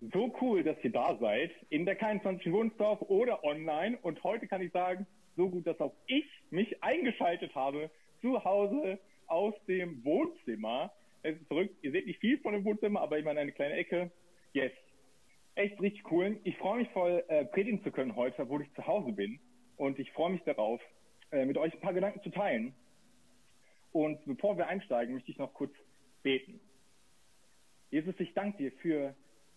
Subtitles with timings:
[0.00, 3.98] So cool, dass ihr da seid, in der K21 Wunsdorf oder online.
[4.02, 7.90] Und heute kann ich sagen, so gut, dass auch ich mich eingeschaltet habe,
[8.20, 10.92] zu Hause aus dem Wohnzimmer.
[11.22, 14.10] Es ist verrückt, ihr seht nicht viel von dem Wohnzimmer, aber immer eine kleine Ecke.
[14.52, 14.72] Yes.
[15.54, 16.38] Echt richtig cool.
[16.44, 19.38] Ich freue mich voll, äh, predigen zu können heute, obwohl ich zu Hause bin.
[19.76, 20.80] Und ich freue mich darauf,
[21.30, 22.74] äh, mit euch ein paar Gedanken zu teilen.
[23.92, 25.72] Und bevor wir einsteigen, möchte ich noch kurz
[26.22, 26.60] beten.
[27.90, 29.14] Jesus, ich danke dir für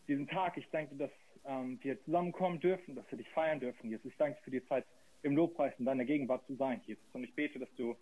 [0.07, 0.57] diesen Tag.
[0.57, 1.11] Ich danke dir, dass
[1.45, 3.89] ähm, wir zusammenkommen dürfen, dass wir dich feiern dürfen.
[3.89, 4.85] Jesus, ich danke für die Zeit
[5.23, 7.03] im Lobpreis in deiner Gegenwart zu sein, Jesus.
[7.13, 7.95] Und ich bete, dass du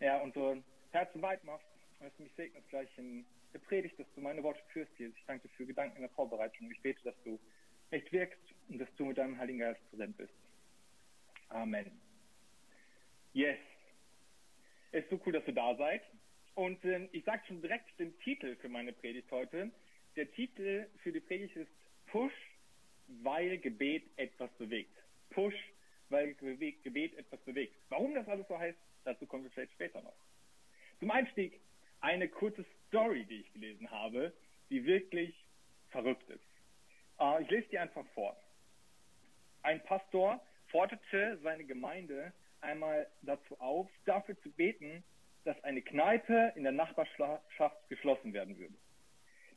[0.00, 1.66] ja, unsere Herzen weit machst,
[2.00, 5.16] dass du mich segnest gleich in der Predigt, dass du meine Worte führst, Jesus.
[5.16, 6.70] Ich danke dir für Gedanken in der Vorbereitung.
[6.70, 7.38] Ich bete, dass du
[7.90, 10.32] echt wirkst und dass du mit deinem Heiligen Geist präsent bist.
[11.48, 11.90] Amen.
[13.32, 13.58] Yes.
[14.92, 16.02] Es ist so cool, dass ihr da seid.
[16.54, 19.70] Und äh, ich sage schon direkt den Titel für meine Predigt heute.
[20.16, 21.70] Der Titel für die Predigt ist
[22.06, 22.32] Push,
[23.22, 24.96] weil Gebet etwas bewegt.
[25.30, 25.56] Push,
[26.08, 27.74] weil Gebet etwas bewegt.
[27.88, 30.14] Warum das alles so heißt, dazu kommen wir vielleicht später noch.
[31.00, 31.60] Zum Einstieg
[32.00, 34.32] eine kurze Story, die ich gelesen habe,
[34.70, 35.34] die wirklich
[35.90, 36.44] verrückt ist.
[37.18, 38.36] Äh, ich lese die einfach vor.
[39.62, 45.02] Ein Pastor forderte seine Gemeinde einmal dazu auf, dafür zu beten,
[45.44, 48.74] dass eine Kneipe in der Nachbarschaft geschlossen werden würde.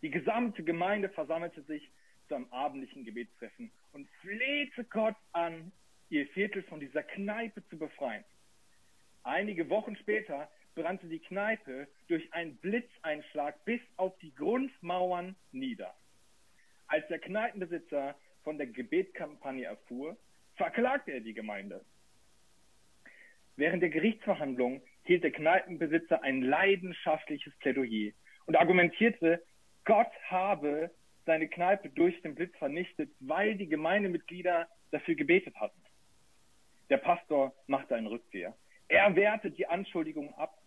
[0.01, 1.89] Die gesamte Gemeinde versammelte sich
[2.27, 5.71] zu einem abendlichen Gebetstreffen und flehte Gott an,
[6.09, 8.23] ihr Viertel von dieser Kneipe zu befreien.
[9.23, 15.93] Einige Wochen später brannte die Kneipe durch einen Blitzeinschlag bis auf die Grundmauern nieder.
[16.87, 20.15] Als der Kneipenbesitzer von der Gebetskampagne erfuhr,
[20.55, 21.83] verklagte er die Gemeinde.
[23.55, 28.13] Während der Gerichtsverhandlung hielt der Kneipenbesitzer ein leidenschaftliches Plädoyer
[28.45, 29.43] und argumentierte,
[29.87, 30.91] Gott habe
[31.25, 35.81] seine Kneipe durch den Blitz vernichtet, weil die Gemeindemitglieder dafür gebetet hatten.
[36.89, 38.53] Der Pastor machte einen Rückzieher.
[38.89, 40.61] Er wehrte die Anschuldigungen ab.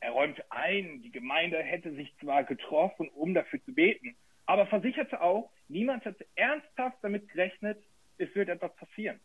[0.00, 4.16] Er räumte ein, die Gemeinde hätte sich zwar getroffen, um dafür zu beten,
[4.46, 7.78] aber versicherte auch, niemand hätte ernsthaft damit gerechnet,
[8.16, 9.20] es wird etwas passieren.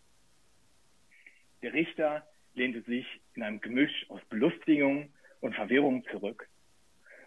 [1.62, 3.06] Der Richter lehnte sich
[3.36, 6.50] in einem Gemisch aus Belustigung und Verwirrung zurück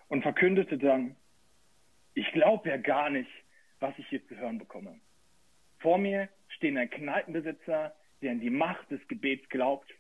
[0.09, 1.17] und verkündete dann,
[2.15, 3.31] ich glaube ja gar nicht,
[3.81, 4.99] was ich hier zu hören bekomme.
[5.79, 9.93] Vor mir stehen ein Kneipenbesitzer, der an die Macht des Gebets glaubt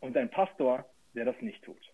[0.00, 1.92] und ein Pastor, der das nicht tut.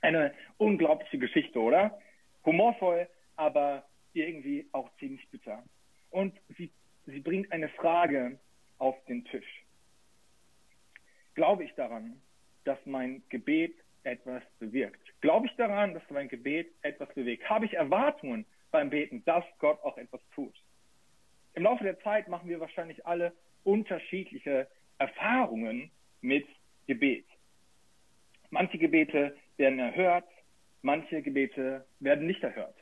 [0.00, 2.00] Eine unglaubliche Geschichte, oder?
[2.44, 5.62] Humorvoll, aber irgendwie auch ziemlich bitter.
[6.10, 6.70] Und sie,
[7.06, 8.38] sie bringt eine Frage
[8.78, 9.64] auf den Tisch.
[11.34, 12.20] Glaube ich daran,
[12.64, 15.01] dass mein Gebet etwas bewirkt?
[15.22, 17.48] Glaube ich daran, dass mein Gebet etwas bewegt?
[17.48, 20.52] Habe ich Erwartungen beim Beten, dass Gott auch etwas tut?
[21.54, 24.66] Im Laufe der Zeit machen wir wahrscheinlich alle unterschiedliche
[24.98, 26.46] Erfahrungen mit
[26.88, 27.24] Gebet.
[28.50, 30.28] Manche Gebete werden erhört,
[30.82, 32.76] manche Gebete werden nicht erhört.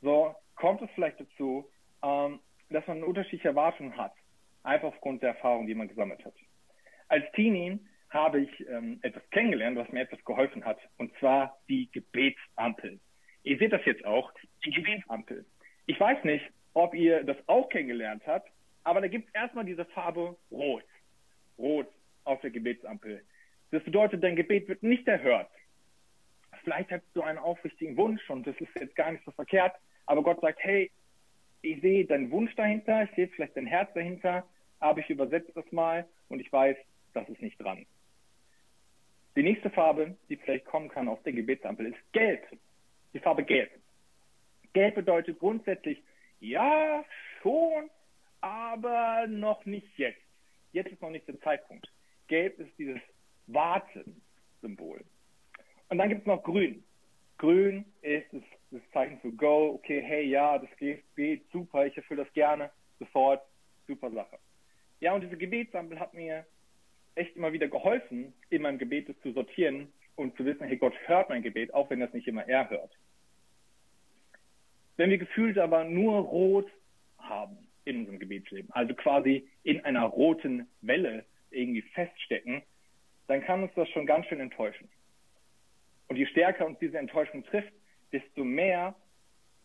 [0.00, 1.70] So kommt es vielleicht dazu,
[2.02, 2.40] ähm,
[2.70, 4.14] dass man unterschiedliche Erwartungen hat,
[4.64, 6.34] einfach aufgrund der Erfahrung, die man gesammelt hat.
[7.06, 7.78] Als Teenie
[8.12, 13.00] habe ich ähm, etwas kennengelernt, was mir etwas geholfen hat, und zwar die Gebetsampel.
[13.42, 14.32] Ihr seht das jetzt auch,
[14.64, 15.44] die Gebetsampel.
[15.86, 18.50] Ich weiß nicht, ob ihr das auch kennengelernt habt,
[18.84, 20.84] aber da gibt es erstmal diese Farbe Rot.
[21.58, 21.88] Rot
[22.24, 23.22] auf der Gebetsampel.
[23.70, 25.50] Das bedeutet, dein Gebet wird nicht erhört.
[26.62, 29.74] Vielleicht hast du einen aufrichtigen Wunsch und das ist jetzt gar nicht so verkehrt,
[30.06, 30.90] aber Gott sagt, hey,
[31.62, 34.46] ich sehe deinen Wunsch dahinter, ich sehe vielleicht dein Herz dahinter,
[34.78, 36.76] aber ich übersetze das mal und ich weiß,
[37.14, 37.86] das ist nicht dran.
[39.34, 42.46] Die nächste Farbe, die vielleicht kommen kann auf der Gebetsampel, ist Gelb.
[43.14, 43.70] Die Farbe Gelb.
[44.72, 46.02] Gelb bedeutet grundsätzlich,
[46.40, 47.04] ja,
[47.40, 47.90] schon,
[48.40, 50.20] aber noch nicht jetzt.
[50.72, 51.90] Jetzt ist noch nicht der Zeitpunkt.
[52.28, 53.00] Gelb ist dieses
[53.46, 55.04] Warten-Symbol.
[55.88, 56.82] Und dann gibt es noch Grün.
[57.38, 59.74] Grün ist das, das Zeichen für Go.
[59.74, 63.42] Okay, hey, ja, das geht super, ich erfülle das gerne, sofort,
[63.86, 64.38] super Sache.
[65.00, 66.46] Ja, und diese Gebetsampel hat mir
[67.14, 70.94] echt immer wieder geholfen, in meinem Gebet das zu sortieren und zu wissen, hey, Gott
[71.06, 72.92] hört mein Gebet, auch wenn das nicht immer er hört.
[74.96, 76.70] Wenn wir gefühlt aber nur rot
[77.18, 82.62] haben in unserem Gebetsleben, also quasi in einer roten Welle irgendwie feststecken,
[83.26, 84.88] dann kann uns das schon ganz schön enttäuschen.
[86.08, 87.72] Und je stärker uns diese Enttäuschung trifft,
[88.12, 88.94] desto mehr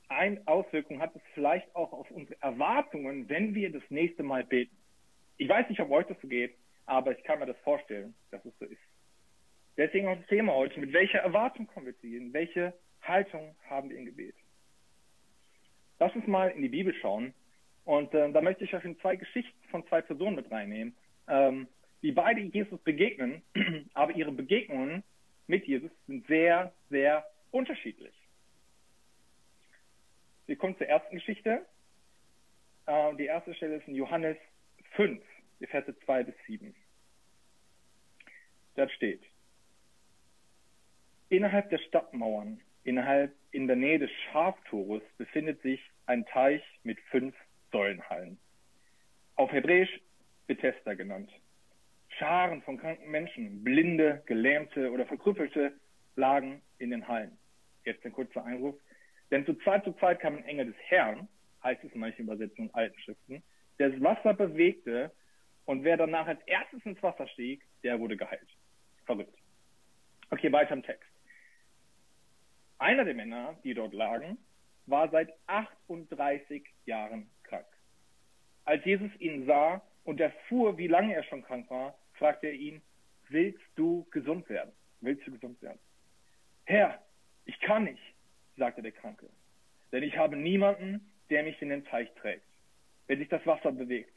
[0.08, 4.76] ein Auswirkung hat es vielleicht auch auf unsere Erwartungen, wenn wir das nächste Mal beten.
[5.38, 6.56] Ich weiß nicht, ob euch das so geht,
[6.88, 8.82] aber ich kann mir das vorstellen, dass es so ist.
[9.78, 10.80] Deswegen das Thema heute.
[10.80, 12.34] Mit welcher Erwartung kommen wir zu ihnen?
[12.34, 12.74] Welche
[13.04, 14.36] Haltung haben wir im Gebet?
[16.00, 17.34] Lass uns mal in die Bibel schauen.
[17.86, 20.96] Und äh, da möchte ich euch in zwei Geschichten von zwei Personen mit reinnehmen,
[21.28, 21.68] ähm,
[22.02, 23.42] die beide Jesus begegnen,
[23.94, 25.04] aber ihre Begegnungen
[25.48, 28.14] mit Jesus sind sehr, sehr unterschiedlich.
[30.48, 31.66] Wir kommen zur ersten Geschichte.
[32.88, 34.38] Äh, die erste Stelle ist in Johannes
[34.96, 35.22] 5,
[35.60, 36.76] die Verse 2 bis 7.
[38.76, 39.24] Dort steht,
[41.30, 47.36] innerhalb der Stadtmauern, innerhalb in der Nähe des Schaftores befindet sich ein Teich mit fünf
[47.72, 48.38] Säulenhallen.
[49.36, 50.02] Auf Hebräisch
[50.48, 51.30] Bethesda genannt.
[52.18, 55.74] Scharen von kranken Menschen, Blinde, Gelähmte oder Verkrüppelte
[56.16, 57.38] lagen in den Hallen.
[57.84, 58.76] Jetzt ein kurzer Einruf.
[59.30, 61.28] Denn zu Zeit zu Zeit kam ein Engel des Herrn,
[61.64, 63.44] heißt es in manchen Übersetzungen alten Schriften,
[63.78, 65.12] der das Wasser bewegte
[65.68, 68.48] und wer danach als erstes ins Wasser stieg, der wurde geheilt.
[69.06, 69.38] Verrückt.
[70.30, 71.10] Okay, weiter im Text.
[72.80, 74.38] Einer der Männer, die dort lagen,
[74.86, 77.68] war seit 38 Jahren krank.
[78.64, 82.82] Als Jesus ihn sah und erfuhr, wie lange er schon krank war, fragte er ihn,
[83.28, 84.72] willst du gesund werden?
[85.02, 85.80] Willst du gesund werden?
[86.64, 87.06] Herr,
[87.44, 88.16] ich kann nicht,
[88.56, 89.30] sagte der Kranke,
[89.92, 92.46] denn ich habe niemanden, der mich in den Teich trägt,
[93.08, 94.17] wenn sich das Wasser bewegt.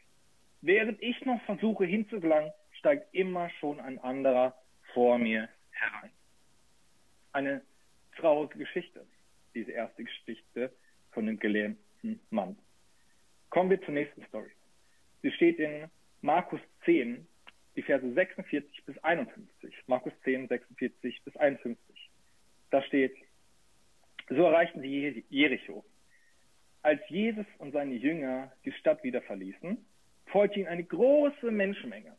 [0.62, 4.54] Während ich noch versuche hinzugelangen, steigt immer schon ein anderer
[4.92, 6.10] vor mir herein.
[7.32, 7.62] Eine
[8.16, 9.06] traurige Geschichte,
[9.54, 10.72] diese erste Geschichte
[11.12, 12.56] von dem gelähmten Mann.
[13.48, 14.50] Kommen wir zur nächsten Story.
[15.22, 15.90] Sie steht in
[16.20, 17.26] Markus 10,
[17.76, 19.74] die Verse 46 bis 51.
[19.86, 22.10] Markus 10, 46 bis 51.
[22.70, 23.16] Da steht,
[24.28, 25.84] so erreichten sie Jericho.
[26.82, 29.84] Als Jesus und seine Jünger die Stadt wieder verließen,
[30.30, 32.16] folgte ihnen eine große Menschenmenge.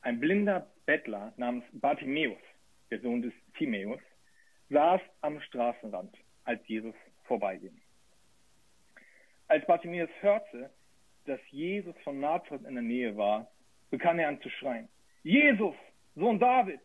[0.00, 2.38] Ein blinder Bettler namens Bartimäus,
[2.90, 4.00] der Sohn des Timäus,
[4.70, 6.14] saß am Straßenrand,
[6.44, 7.80] als Jesus vorbeiging.
[9.48, 10.70] Als Bartimäus hörte,
[11.26, 13.50] dass Jesus von Nazareth in der Nähe war,
[13.90, 14.88] begann er an zu schreien.
[15.22, 15.74] Jesus,
[16.16, 16.84] Sohn Davids,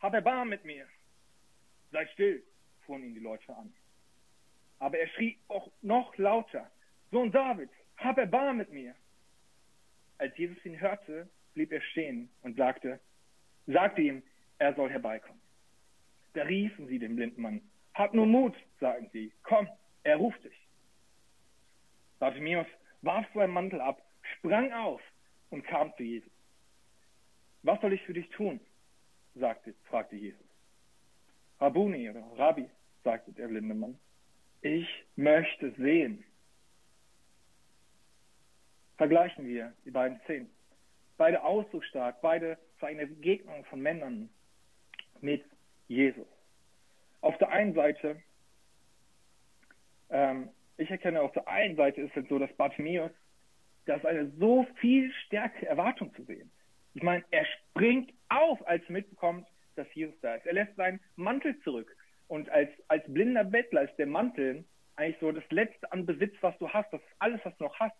[0.00, 0.86] hab Erbarmen mit mir.
[1.92, 2.42] Sei still,
[2.86, 3.72] fuhren ihn die Leute an.
[4.78, 6.70] Aber er schrie auch noch lauter.
[7.10, 8.94] Sohn Davids, hab Erbarmen mit mir.
[10.18, 13.00] Als Jesus ihn hörte, blieb er stehen und sagte,
[13.66, 14.22] sagte ihm,
[14.58, 15.40] er soll herbeikommen.
[16.34, 17.60] Da riefen sie den blinden Mann.
[17.94, 19.32] Hab nur Mut, sagen sie.
[19.42, 19.68] Komm,
[20.02, 20.68] er ruft dich.
[22.18, 22.66] Bartimäus
[23.02, 24.02] warf seinen Mantel ab,
[24.38, 25.00] sprang auf
[25.50, 26.32] und kam zu Jesus.
[27.62, 28.60] Was soll ich für dich tun?
[29.34, 30.46] sagte, fragte Jesus.
[31.60, 32.68] Rabuni oder Rabbi,
[33.02, 33.98] sagte der blinde Mann.
[34.62, 36.24] Ich möchte sehen.
[38.96, 40.50] Vergleichen wir die beiden Szenen.
[41.16, 44.28] Beide ausdrucksstark, beide für eine Begegnung von Männern
[45.20, 45.44] mit
[45.88, 46.26] Jesus.
[47.20, 48.22] Auf der einen Seite,
[50.10, 53.10] ähm, ich erkenne auf der einen Seite ist es so, dass Bartimäus,
[53.86, 56.50] da ist eine so viel stärkere Erwartung zu sehen.
[56.94, 59.46] Ich meine, er springt auf, als er mitbekommt,
[59.76, 60.46] dass Jesus da ist.
[60.46, 61.94] Er lässt seinen Mantel zurück.
[62.28, 64.64] Und als, als blinder Bettler ist der Mantel
[64.96, 66.92] eigentlich so das Letzte an Besitz, was du hast.
[66.92, 67.96] Das ist alles, was du noch hast.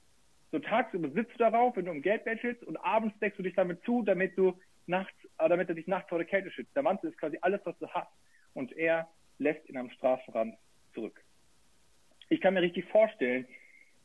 [0.55, 3.57] So tagsüber sitzt du darauf, wenn du um Geld bettelst und abends deckst du dich
[3.57, 4.57] damit zu, damit du
[4.87, 6.77] nachts, äh, damit er dich nachts vor der Kälte schützt.
[6.77, 8.13] Der Mantel ist quasi alles, was du hast.
[8.53, 9.09] Und er
[9.39, 10.55] lässt ihn am Straßenrand
[10.93, 11.21] zurück.
[12.29, 13.49] Ich kann mir richtig vorstellen,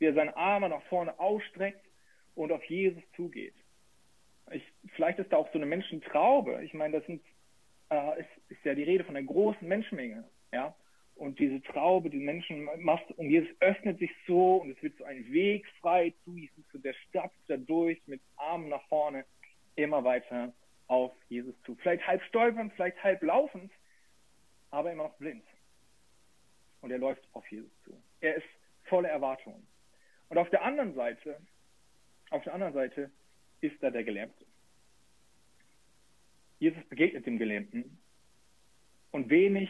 [0.00, 1.86] wie er seine Arme nach vorne ausstreckt
[2.34, 3.54] und auf Jesus zugeht.
[4.50, 4.64] Ich,
[4.96, 6.64] vielleicht ist da auch so eine Menschentraube.
[6.64, 7.22] Ich meine, das sind,
[7.90, 10.24] äh, ist, ist ja die Rede von einer großen Menschenmenge.
[10.52, 10.74] Ja?
[11.20, 15.04] Und diese Traube, die Menschen macht, und Jesus öffnet sich so und es wird so
[15.04, 19.26] ein Weg frei zu Jesus, zu der Stadt dadurch mit Armen nach vorne,
[19.76, 20.54] immer weiter
[20.86, 21.74] auf Jesus zu.
[21.74, 23.70] Vielleicht halb stolpernd, vielleicht halb laufend,
[24.70, 25.44] aber immer noch blind.
[26.80, 28.02] Und er läuft auf Jesus zu.
[28.22, 28.48] Er ist
[28.84, 29.66] voller Erwartungen.
[30.30, 31.38] Und auf der anderen Seite,
[32.30, 33.10] auf der anderen Seite
[33.60, 34.46] ist da der Gelähmte.
[36.60, 37.98] Jesus begegnet dem Gelähmten
[39.10, 39.68] und wenig,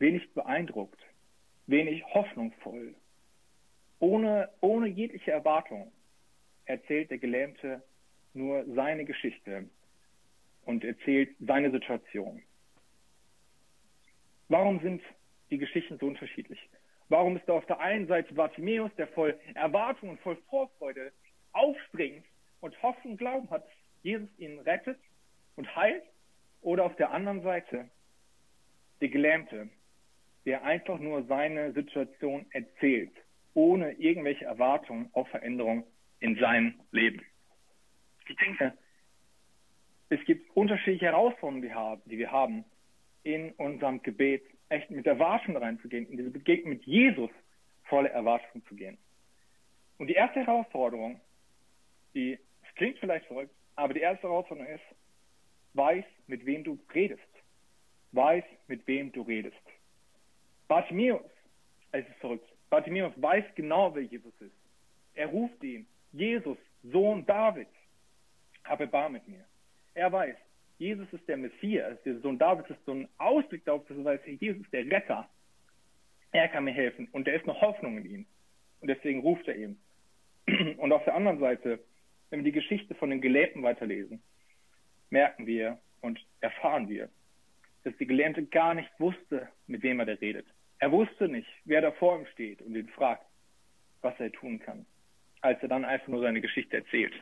[0.00, 1.00] wenig beeindruckt,
[1.66, 2.94] wenig hoffnungsvoll,
[4.00, 5.92] ohne, ohne jegliche Erwartung
[6.64, 7.82] erzählt der Gelähmte
[8.32, 9.68] nur seine Geschichte
[10.64, 12.42] und erzählt seine Situation.
[14.48, 15.02] Warum sind
[15.50, 16.58] die Geschichten so unterschiedlich?
[17.08, 21.12] Warum ist da auf der einen Seite Bartimäus, der voll Erwartung und voll Vorfreude
[21.52, 22.24] aufspringt
[22.60, 24.98] und Hoffnung und Glauben hat, dass Jesus ihn rettet
[25.56, 26.04] und heilt?
[26.62, 27.88] Oder auf der anderen Seite
[29.00, 29.68] der Gelähmte,
[30.46, 33.12] der einfach nur seine Situation erzählt,
[33.54, 35.84] ohne irgendwelche Erwartungen auf Veränderung
[36.20, 37.22] in seinem Leben.
[38.28, 38.72] Ich denke,
[40.08, 41.62] es gibt unterschiedliche Herausforderungen,
[42.06, 42.64] die wir haben,
[43.22, 47.30] in unserem Gebet echt mit Erwartung reinzugehen, in diese Begegnung mit Jesus
[47.84, 48.96] voller Erwartung zu gehen.
[49.98, 51.20] Und die erste Herausforderung,
[52.14, 54.84] die, es klingt vielleicht verrückt, aber die erste Herausforderung ist,
[55.74, 57.22] weiß, mit wem du redest.
[58.12, 59.56] Weiß, mit wem du redest.
[60.70, 61.28] Bartimäus,
[61.90, 64.54] es ist verrückt, Bartimäus weiß genau, wer Jesus ist.
[65.14, 67.74] Er ruft ihn, Jesus, Sohn Davids,
[68.62, 69.44] habe Bar mit mir.
[69.94, 70.36] Er weiß,
[70.78, 74.20] Jesus ist der Messias, der Sohn Davids ist so ein Ausblick darauf, dass er weiß,
[74.38, 75.28] Jesus ist der Retter.
[76.30, 78.26] Er kann mir helfen und da ist noch Hoffnung in ihm.
[78.78, 79.76] Und deswegen ruft er ihn.
[80.78, 81.80] Und auf der anderen Seite,
[82.30, 84.22] wenn wir die Geschichte von den Gelähmten weiterlesen,
[85.10, 87.08] merken wir und erfahren wir,
[87.82, 90.46] dass die Gelähmte gar nicht wusste, mit wem er da redet.
[90.80, 93.24] Er wusste nicht, wer da vor ihm steht und ihn fragt,
[94.00, 94.86] was er tun kann,
[95.42, 97.12] als er dann einfach nur seine Geschichte erzählt.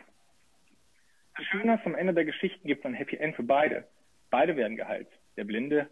[1.37, 3.87] Das Schöne ist, am Ende der Geschichten gibt es ein Happy End für beide.
[4.31, 5.91] Beide werden geheilt, der Blinde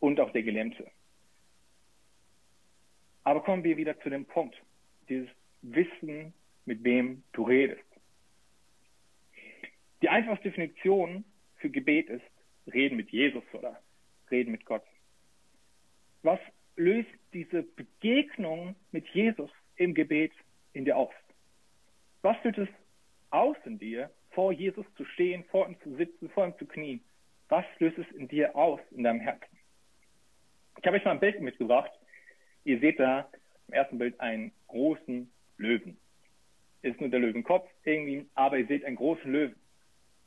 [0.00, 0.90] und auch der Gelähmte.
[3.22, 4.56] Aber kommen wir wieder zu dem Punkt,
[5.08, 5.28] dieses
[5.62, 6.34] Wissen,
[6.64, 7.82] mit wem du redest.
[10.02, 11.24] Die einfachste Definition
[11.56, 12.22] für Gebet ist
[12.72, 13.80] reden mit Jesus oder
[14.30, 14.84] reden mit Gott.
[16.22, 16.40] Was
[16.76, 20.32] löst diese Begegnung mit Jesus im Gebet
[20.72, 21.12] in dir aus?
[22.22, 22.68] Was löst es
[23.30, 27.00] aus in dir, vor Jesus zu stehen, vor ihm zu sitzen, vor ihm zu knien?
[27.48, 29.56] Was löst es in dir aus, in deinem Herzen?
[30.78, 31.90] Ich habe euch mal ein Bild mitgebracht.
[32.64, 33.30] Ihr seht da
[33.68, 35.96] im ersten Bild einen großen Löwen.
[36.82, 39.56] Ist nur der Löwenkopf irgendwie, aber ihr seht einen großen Löwen.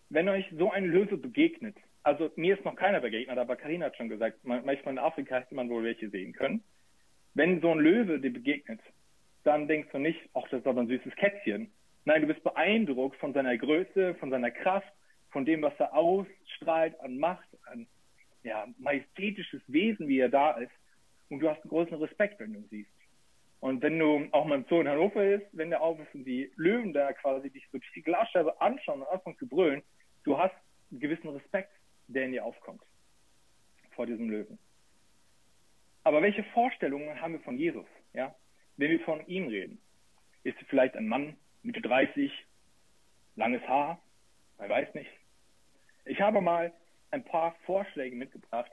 [0.10, 3.98] Wenn euch so ein Löwe begegnet, also mir ist noch keiner begegnet, aber Karina hat
[3.98, 6.63] schon gesagt, manchmal in Afrika hätte man wohl welche sehen können.
[7.34, 8.79] Wenn so ein Löwe dir begegnet,
[9.44, 11.72] dann denkst du nicht, ach, das ist aber ein süßes Kätzchen.
[12.06, 14.91] Nein, du bist beeindruckt von seiner Größe, von seiner Kraft,
[15.32, 17.88] von dem, was er ausstrahlt an Macht, an
[18.44, 20.72] ja, majestätisches Wesen, wie er da ist.
[21.29, 22.89] Und du hast einen großen Respekt, wenn du ihn siehst.
[23.60, 26.24] Und wenn du auch mal im Zoo in Hannover ist, wenn der auf ist und
[26.24, 29.84] die Löwen da quasi dich so durch die Glasscheibe anschauen und anfangen zu brüllen,
[30.24, 30.56] du hast
[30.91, 31.72] einen gewissen Respekt,
[32.13, 32.82] der in dir aufkommt
[33.92, 34.58] vor diesem Löwen.
[36.04, 37.86] Aber welche Vorstellungen haben wir von Jesus?
[38.13, 38.36] Ja,
[38.78, 39.80] wenn wir von ihm reden,
[40.44, 42.32] ist er vielleicht ein Mann Mitte 30,
[43.36, 44.01] langes Haar,
[44.58, 45.10] man weiß nicht.
[46.06, 46.74] Ich habe mal
[47.12, 48.72] ein paar Vorschläge mitgebracht,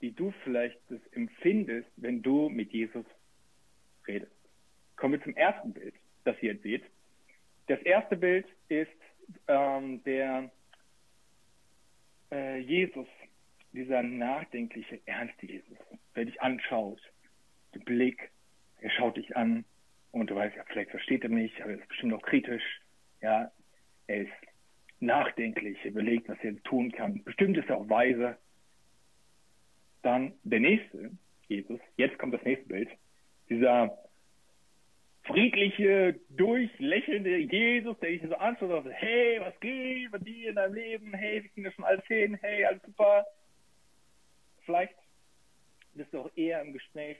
[0.00, 3.04] wie du vielleicht das empfindest, wenn du mit Jesus
[4.06, 4.32] redest.
[4.96, 6.84] Kommen wir zum ersten Bild, das ihr jetzt seht.
[7.66, 8.90] Das erste Bild ist
[9.48, 10.50] ähm, der
[12.32, 13.06] äh, Jesus,
[13.72, 15.78] dieser nachdenkliche, ernste Jesus,
[16.16, 17.00] der dich anschaut,
[17.74, 18.30] der Blick,
[18.80, 19.64] er schaut dich an
[20.10, 22.80] und du weißt, ja, vielleicht versteht er mich, aber er ist bestimmt auch kritisch.
[23.20, 23.50] Ja,
[24.08, 24.32] er ist
[25.00, 27.22] nachdenklich, er überlegt, was er tun kann.
[27.24, 28.36] Bestimmt ist er auch weise.
[30.02, 31.12] Dann der nächste,
[31.48, 32.88] Jesus, jetzt kommt das nächste Bild,
[33.48, 33.96] dieser
[35.24, 40.56] friedliche, durchlächelnde Jesus, der dich so anschaut und sagt, hey, was geht bei dir in
[40.56, 41.14] deinem Leben?
[41.14, 42.38] Hey, wir kriegen das schon alles hin.
[42.40, 43.24] Hey, alles super.
[44.64, 44.94] Vielleicht
[45.94, 47.18] bist du auch eher im Gespräch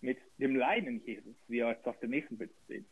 [0.00, 2.86] mit dem Leiden Jesus, wie er jetzt auf dem nächsten Bild sehen.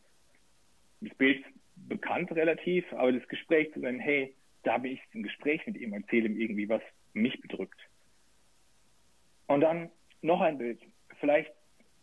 [1.01, 1.43] Das Bild
[1.75, 5.93] bekannt relativ, aber das Gespräch zu sein, hey, da bin ich im Gespräch mit ihm,
[5.93, 6.81] erzähle ihm irgendwie, was
[7.13, 7.79] mich bedrückt.
[9.47, 9.89] Und dann
[10.21, 10.81] noch ein Bild.
[11.19, 11.51] Vielleicht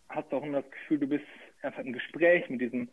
[0.09, 1.27] hast du auch immer das Gefühl, du bist
[1.67, 2.89] einfach im Gespräch mit diesem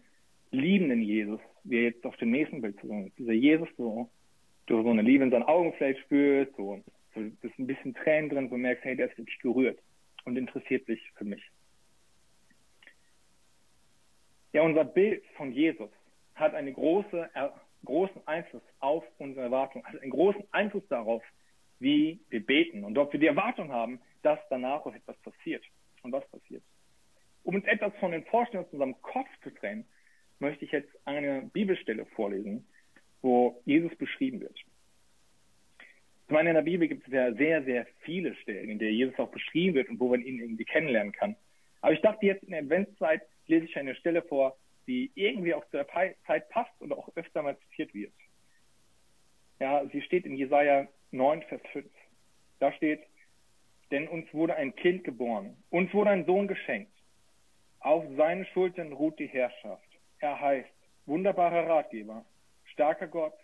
[0.52, 3.18] liebenden Jesus, wie er jetzt auf dem nächsten Bild zu sehen ist.
[3.18, 4.10] Dieser Jesus so,
[4.66, 6.82] du so eine Liebe in seinen Augen vielleicht spürst, so,
[7.16, 9.80] so das ist ein bisschen Tränen drin, so merkst, hey, der ist wirklich gerührt
[10.26, 11.44] und interessiert sich für mich.
[14.54, 15.90] Ja, unser Bild von Jesus
[16.36, 17.50] hat einen große, äh,
[17.86, 21.24] großen Einfluss auf unsere Erwartung, hat einen großen Einfluss darauf,
[21.80, 25.64] wie wir beten und ob wir die Erwartung haben, dass danach etwas passiert.
[26.04, 26.64] Und was passiert?
[27.44, 29.86] Um uns etwas von den Vorstellungen aus unserem Kopf zu trennen,
[30.40, 32.68] möchte ich jetzt eine Bibelstelle vorlesen,
[33.22, 34.58] wo Jesus beschrieben wird.
[36.28, 39.18] Ich meine, in der Bibel gibt es ja sehr, sehr viele Stellen, in der Jesus
[39.20, 41.36] auch beschrieben wird und wo man ihn irgendwie kennenlernen kann.
[41.82, 44.58] Aber ich dachte jetzt in der Adventszeit lese ich eine Stelle vor,
[44.88, 48.14] die irgendwie auch zur Zeit passt und auch öfter mal zitiert wird.
[49.60, 51.86] Ja, sie steht in Jesaja 9, Vers 5.
[52.60, 53.02] Da steht,
[53.92, 56.93] denn uns wurde ein Kind geboren, uns wurde ein Sohn geschenkt.
[57.84, 59.90] Auf seinen Schultern ruht die Herrschaft.
[60.20, 60.70] Er heißt
[61.06, 62.24] wunderbarer Ratgeber,
[62.64, 63.38] starker Gott,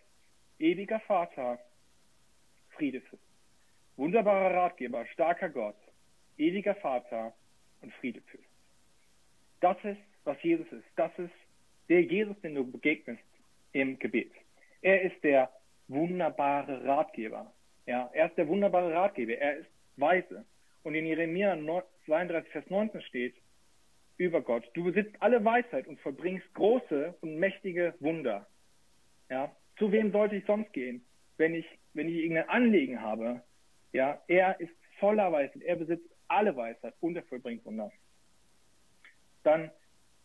[0.59, 1.59] ewiger Vater,
[2.69, 3.21] Friedefürst.
[3.97, 5.75] Wunderbarer Ratgeber, starker Gott,
[6.37, 7.33] ewiger Vater
[7.81, 8.47] und Friedefürst.
[9.59, 10.87] Das ist, was Jesus ist.
[10.95, 11.33] Das ist
[11.89, 13.21] der Jesus, den du begegnest
[13.73, 14.31] im Gebet.
[14.81, 15.51] Er ist der
[15.89, 17.51] wunderbare Ratgeber.
[17.87, 19.33] Ja, er ist der wunderbare Ratgeber.
[19.33, 20.45] Er ist weise.
[20.83, 21.57] Und in Jeremia
[22.05, 23.35] 32, Vers 19 steht,
[24.19, 24.69] über Gott.
[24.73, 28.45] Du besitzt alle Weisheit und vollbringst große und mächtige Wunder.
[29.29, 31.03] Ja, zu wem sollte ich sonst gehen,
[31.37, 33.41] wenn ich, wenn ich irgendein Anliegen habe?
[33.93, 35.61] Ja, er ist voller Weisheit.
[35.63, 37.91] Er besitzt alle Weisheit und er vollbringt Wunder.
[39.43, 39.71] Dann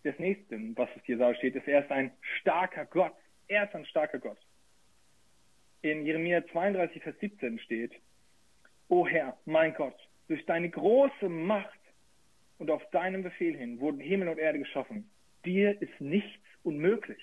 [0.02, 2.10] das nächste, was es hier steht, ist, er ist ein
[2.40, 3.14] starker Gott.
[3.46, 4.38] Er ist ein starker Gott.
[5.82, 7.92] In Jeremia 32, Vers 17 steht,
[8.88, 9.96] O Herr, mein Gott,
[10.28, 11.78] durch deine große Macht
[12.58, 15.10] und auf deinem Befehl hin wurden Himmel und Erde geschaffen.
[15.44, 17.22] Dir ist nichts unmöglich.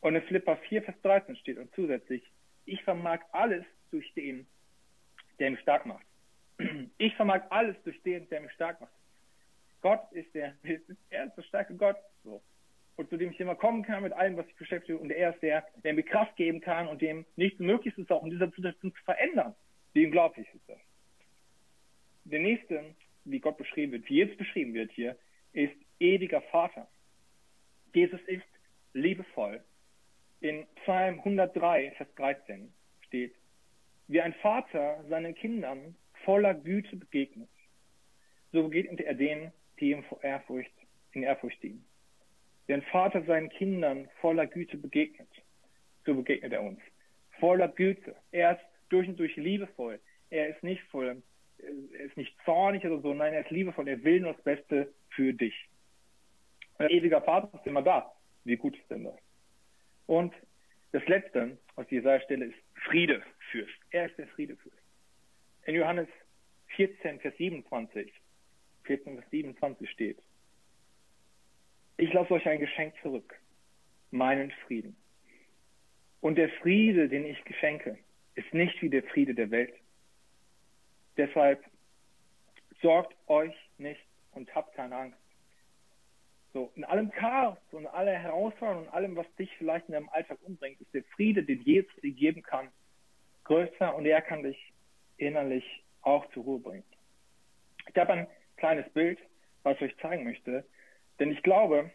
[0.00, 2.22] Und in Philippa 4, Vers 13 steht und zusätzlich,
[2.64, 4.46] ich vermag alles durch den,
[5.38, 6.06] der mich stark macht.
[6.98, 8.92] Ich vermag alles durch den, der mich stark macht.
[9.82, 10.54] Gott ist der,
[11.10, 12.42] er ist der starke Gott, so.
[12.96, 14.96] Und zu dem ich immer kommen kann mit allem, was ich beschäftige.
[14.98, 18.24] Und er ist der, der mir Kraft geben kann und dem nichts möglich ist, auch
[18.24, 19.54] in dieser Situation zu verändern.
[19.92, 20.78] Wie unglaublich ist das?
[22.24, 22.94] Der nächste,
[23.26, 25.16] wie Gott beschrieben wird, wie jetzt beschrieben wird hier,
[25.52, 26.88] ist ewiger Vater.
[27.92, 28.46] Jesus ist
[28.92, 29.62] liebevoll.
[30.40, 32.72] In Psalm 103, Vers 13
[33.06, 33.34] steht,
[34.08, 37.48] wie ein Vater seinen Kindern voller Güte begegnet,
[38.52, 40.72] so begegnet er denen, die ihm vor Ehrfurcht,
[41.12, 41.84] in Ehrfurcht dienen.
[42.66, 45.28] Wie ein Vater seinen Kindern voller Güte begegnet,
[46.04, 46.80] so begegnet er uns.
[47.40, 48.14] Voller Güte.
[48.30, 50.00] Er ist durch und durch liebevoll.
[50.30, 51.22] Er ist nicht voll,
[51.58, 54.92] er ist nicht zornig oder so, nein, er ist liebevoll, er will nur das Beste
[55.10, 55.54] für dich.
[56.78, 58.12] Ein ewiger Vater ist immer da.
[58.44, 59.16] Wie gut ist denn das?
[60.06, 60.34] Und
[60.92, 63.74] das Letzte aus dieser Stelle ist Friede Fürst.
[63.90, 64.78] Er ist der Friede Fürst.
[65.64, 66.08] In Johannes
[66.76, 68.12] 14, Vers 27,
[68.84, 70.18] 14, Vers 27 steht,
[71.98, 73.34] ich lasse euch ein Geschenk zurück,
[74.10, 74.96] meinen Frieden.
[76.20, 77.98] Und der Friede, den ich geschenke,
[78.34, 79.74] ist nicht wie der Friede der Welt.
[81.16, 81.64] Deshalb
[82.82, 84.00] sorgt euch nicht
[84.32, 85.18] und habt keine Angst.
[86.52, 90.38] So, in allem Chaos und aller Herausforderungen und allem, was dich vielleicht in deinem Alltag
[90.42, 92.68] umbringt, ist der Friede, den Jesus dir geben kann,
[93.44, 94.72] größer und er kann dich
[95.18, 96.84] innerlich auch zur Ruhe bringen.
[97.88, 99.18] Ich habe ein kleines Bild,
[99.62, 100.64] was ich euch zeigen möchte,
[101.18, 101.90] denn ich glaube,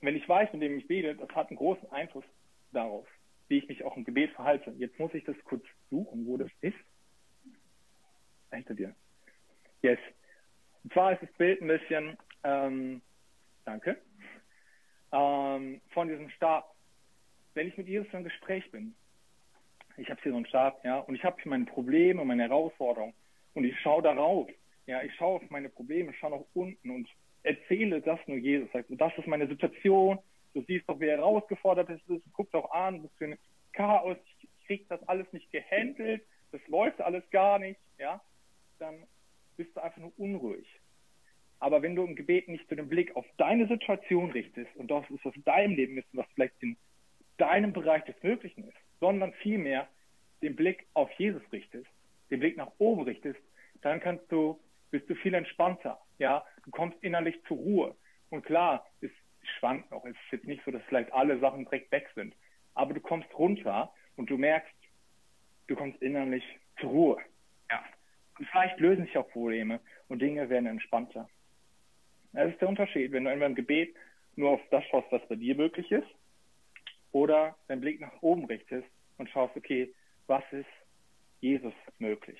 [0.00, 2.24] wenn ich weiß, mit dem ich bete, das hat einen großen Einfluss
[2.72, 3.06] darauf,
[3.48, 4.72] wie ich mich auch im Gebet verhalte.
[4.76, 6.76] Jetzt muss ich das kurz suchen, wo das ist.
[8.56, 8.94] Hinter dir.
[9.82, 9.98] Yes.
[10.84, 13.02] Und zwar ist das Bild ein bisschen, ähm,
[13.64, 13.98] danke,
[15.12, 16.74] ähm, von diesem Stab.
[17.54, 18.94] Wenn ich mit Jesus im Gespräch bin,
[19.96, 23.14] ich habe hier so einen Stab, ja, und ich habe hier meine Probleme meine Herausforderungen
[23.54, 24.48] und ich schaue darauf,
[24.86, 27.08] ja, ich schaue auf meine Probleme, schaue nach unten und
[27.42, 28.70] erzähle das nur Jesus.
[28.72, 30.18] Sagt, das ist meine Situation,
[30.54, 33.38] du siehst doch, wie herausgefordert es ist, guck doch an, was für ein
[33.72, 38.20] Chaos, ich krieg das alles nicht gehandelt, das läuft alles gar nicht, ja,
[38.78, 39.06] dann
[39.56, 40.66] bist du einfach nur unruhig.
[41.58, 45.08] Aber wenn du im Gebet nicht so den Blick auf deine Situation richtest und das
[45.10, 46.76] ist, was in deinem Leben ist, was vielleicht in
[47.38, 49.88] deinem Bereich des Möglichen ist, sondern vielmehr
[50.42, 51.88] den Blick auf Jesus richtest,
[52.30, 53.40] den Blick nach oben richtest,
[53.82, 54.60] dann kannst du,
[54.90, 57.96] bist du viel entspannter, ja, du kommst innerlich zur Ruhe.
[58.30, 59.10] Und klar, es
[59.58, 62.34] schwankt noch, es ist jetzt nicht so, dass vielleicht alle Sachen direkt weg sind,
[62.74, 64.74] aber du kommst runter und du merkst,
[65.68, 66.44] du kommst innerlich
[66.80, 67.18] zur Ruhe.
[68.38, 71.28] Und vielleicht lösen sich auch Probleme und Dinge werden entspannter.
[72.32, 73.94] Das ist der Unterschied, wenn du in deinem Gebet
[74.36, 76.06] nur auf das schaust, was bei dir möglich ist,
[77.12, 79.94] oder deinen Blick nach oben richtest und schaust, okay,
[80.26, 80.66] was ist
[81.40, 82.38] Jesus möglich?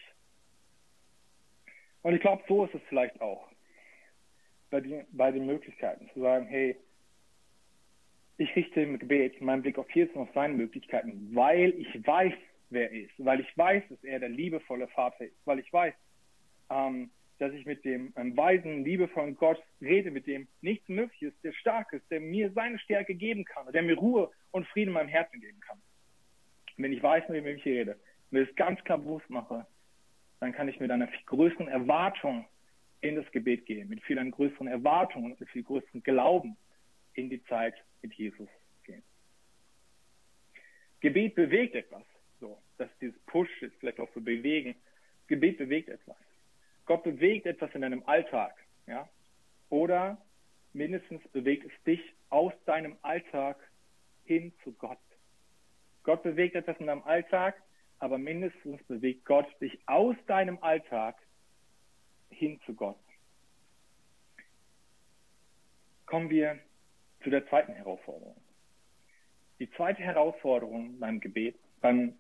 [2.03, 3.49] Und ich glaube, so ist es vielleicht auch
[4.71, 6.77] bei, die, bei den Möglichkeiten, zu sagen, hey,
[8.37, 12.35] ich richte im Gebet meinen Blick auf Jesus und auf seine Möglichkeiten, weil ich weiß,
[12.71, 15.95] wer er ist, weil ich weiß, dass er der liebevolle Vater ist, weil ich weiß,
[16.71, 21.45] ähm, dass ich mit dem ähm, weisen, liebevollen Gott rede, mit dem nichts möglich ist,
[21.45, 24.95] der stark ist, der mir seine Stärke geben kann, der mir Ruhe und Frieden in
[24.95, 25.81] meinem Herzen geben kann.
[26.77, 28.01] Wenn ich weiß, mit wem ich hier rede,
[28.31, 29.67] mir das ganz klar bewusst mache,
[30.41, 32.47] dann kann ich mit einer viel größeren Erwartung
[33.01, 36.57] in das Gebet gehen, mit viel größeren Erwartungen und mit viel größeren Glauben
[37.15, 38.49] in die Zeit mit Jesus
[38.85, 39.03] gehen.
[41.01, 42.03] Gebet bewegt etwas.
[42.79, 44.75] Dass dieses Push ist vielleicht auch für bewegen.
[45.27, 46.17] Gebet bewegt etwas.
[46.85, 48.55] Gott bewegt etwas in deinem Alltag,
[48.87, 49.09] ja?
[49.71, 50.19] Oder
[50.73, 53.57] mindestens bewegt es dich aus deinem Alltag
[54.25, 54.99] hin zu Gott.
[56.05, 57.61] Gott bewegt etwas in deinem Alltag,
[57.99, 61.17] aber mindestens bewegt Gott dich aus deinem Alltag
[62.31, 62.99] hin zu Gott.
[66.05, 66.61] Kommen wir
[67.25, 68.41] zu der zweiten Herausforderung.
[69.59, 72.17] Die zweite Herausforderung beim Gebet, beim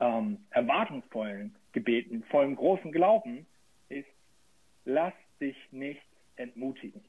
[0.00, 3.46] ähm, erwartungsvollen Gebeten, vollem großen Glauben,
[3.88, 4.08] ist,
[4.84, 6.02] lass dich nicht
[6.36, 7.02] entmutigen.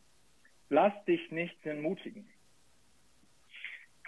[0.69, 2.27] lass dich nicht entmutigen.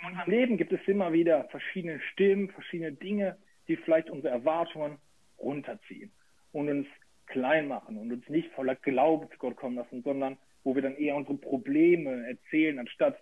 [0.01, 3.37] In unserem Leben gibt es immer wieder verschiedene Stimmen, verschiedene Dinge,
[3.67, 4.97] die vielleicht unsere Erwartungen
[5.39, 6.11] runterziehen
[6.51, 6.87] und uns
[7.27, 10.97] klein machen und uns nicht voller Glaube zu Gott kommen lassen, sondern wo wir dann
[10.97, 13.19] eher unsere Probleme erzählen, anstatt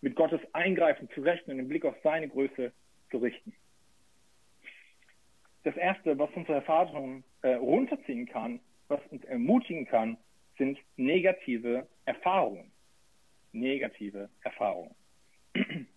[0.00, 2.72] mit Gottes Eingreifen zu rechnen, den Blick auf seine Größe
[3.10, 3.54] zu richten.
[5.66, 10.16] Das Erste, was unsere Erfahrungen äh, runterziehen kann, was uns ermutigen kann,
[10.58, 12.70] sind negative Erfahrungen.
[13.50, 14.94] Negative Erfahrungen.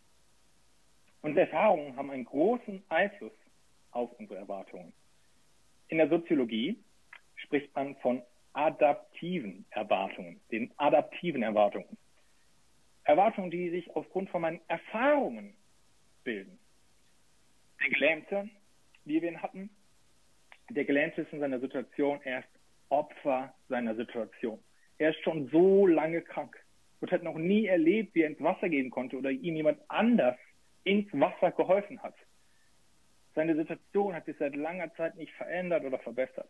[1.21, 3.31] Unsere Erfahrungen haben einen großen Einfluss
[3.91, 4.91] auf unsere Erwartungen.
[5.89, 6.75] In der Soziologie
[7.35, 11.95] spricht man von adaptiven Erwartungen, den adaptiven Erwartungen.
[13.03, 15.53] Erwartungen, die sich aufgrund von meinen Erfahrungen
[16.23, 16.57] bilden.
[17.79, 18.49] Der Gelähmte,
[19.05, 19.69] wie wir ihn hatten,
[20.69, 22.49] der Gelähmte ist in seiner Situation erst
[22.89, 24.59] Opfer seiner Situation.
[24.97, 26.55] Er ist schon so lange krank
[26.99, 30.37] und hat noch nie erlebt, wie er ins Wasser gehen konnte oder ihm jemand anders
[30.83, 32.15] ins Wasser geholfen hat.
[33.35, 36.49] Seine Situation hat sich seit langer Zeit nicht verändert oder verbessert.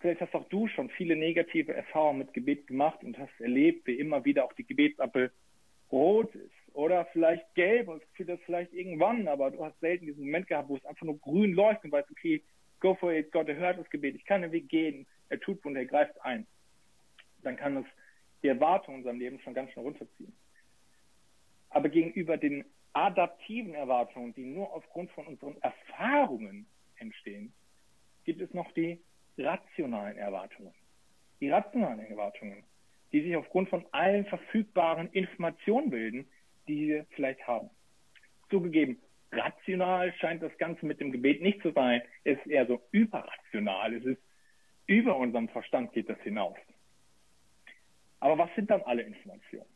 [0.00, 3.98] Vielleicht hast auch du schon viele negative Erfahrungen mit Gebet gemacht und hast erlebt, wie
[3.98, 5.32] immer wieder auch die Gebetsappel
[5.90, 10.24] rot ist oder vielleicht gelb und für das vielleicht irgendwann, aber du hast selten diesen
[10.24, 12.42] Moment gehabt, wo es einfach nur grün läuft und weißt, okay,
[12.80, 15.64] go for it, Gott, er hört das Gebet, ich kann den Weg gehen, er tut
[15.64, 16.44] und er greift ein.
[17.42, 17.86] Dann kann es
[18.42, 20.32] die Erwartungen in unserem Leben schon ganz schön runterziehen.
[21.70, 27.52] Aber gegenüber den adaptiven Erwartungen, die nur aufgrund von unseren Erfahrungen entstehen,
[28.24, 29.00] gibt es noch die
[29.38, 30.74] rationalen Erwartungen.
[31.40, 32.64] Die rationalen Erwartungen,
[33.12, 36.28] die sich aufgrund von allen verfügbaren Informationen bilden,
[36.68, 37.70] die wir vielleicht haben.
[38.50, 42.02] Zugegeben, rational scheint das Ganze mit dem Gebet nicht zu sein.
[42.24, 43.94] Es ist eher so überrational.
[43.94, 44.22] Es ist
[44.86, 46.56] über unserem Verstand geht das hinaus.
[48.20, 49.68] Aber was sind dann alle Informationen?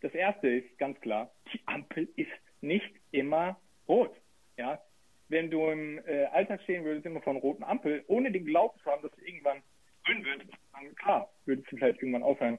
[0.00, 2.30] Das erste ist ganz klar, die Ampel ist
[2.60, 3.58] nicht immer
[3.88, 4.14] rot.
[4.56, 4.80] Ja,
[5.28, 8.90] wenn du im äh, Alltag stehen würdest, immer von roten Ampel, ohne den Glauben zu
[8.90, 9.62] haben, dass irgendwann
[10.04, 12.58] grün wird, dann klar, würdest du vielleicht irgendwann aufhören,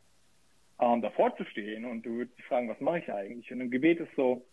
[0.79, 3.51] ähm, davor zu stehen und du würdest dich fragen, was mache ich eigentlich?
[3.51, 4.45] Und im Gebet ist so,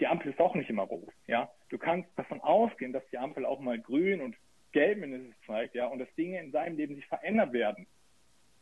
[0.00, 1.50] die Ampel ist auch nicht immer rot, ja.
[1.68, 4.36] Du kannst davon ausgehen, dass die Ampel auch mal grün und
[4.72, 7.86] gelb mindestens zeigt, ja, und dass Dinge in seinem Leben sich verändern werden.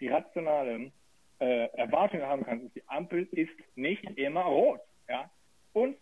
[0.01, 0.93] Die rationalen
[1.39, 5.31] äh, Erwartungen haben kannst, ist, die Ampel ist nicht immer rot, ja.
[5.73, 5.97] Und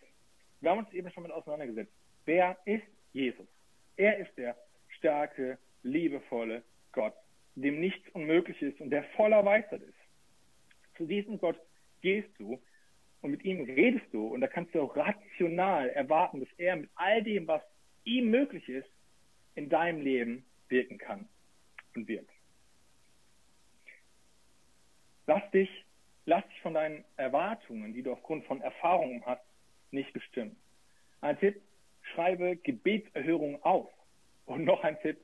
[0.61, 1.93] wir haben uns eben schon mit auseinandergesetzt.
[2.25, 3.47] Wer ist Jesus.
[3.97, 4.57] Er ist der
[4.89, 7.15] starke, liebevolle Gott,
[7.55, 9.98] dem nichts unmöglich ist und der voller Weisheit ist.
[10.99, 11.59] Zu diesem Gott
[12.03, 12.61] gehst du
[13.23, 16.91] und mit ihm redest du und da kannst du auch rational erwarten, dass er mit
[16.97, 17.63] all dem, was
[18.05, 18.89] ihm möglich ist,
[19.55, 21.29] in deinem Leben wirken kann
[21.95, 22.29] und wird.
[25.27, 25.71] Lass dich,
[26.27, 29.45] lass dich von deinen Erwartungen, die du aufgrund von Erfahrungen hast,
[29.91, 30.57] nicht bestimmen.
[31.21, 31.61] Ein Tipp,
[32.15, 33.91] schreibe Gebetserhörungen auf.
[34.47, 35.19] Und noch ein Tipp,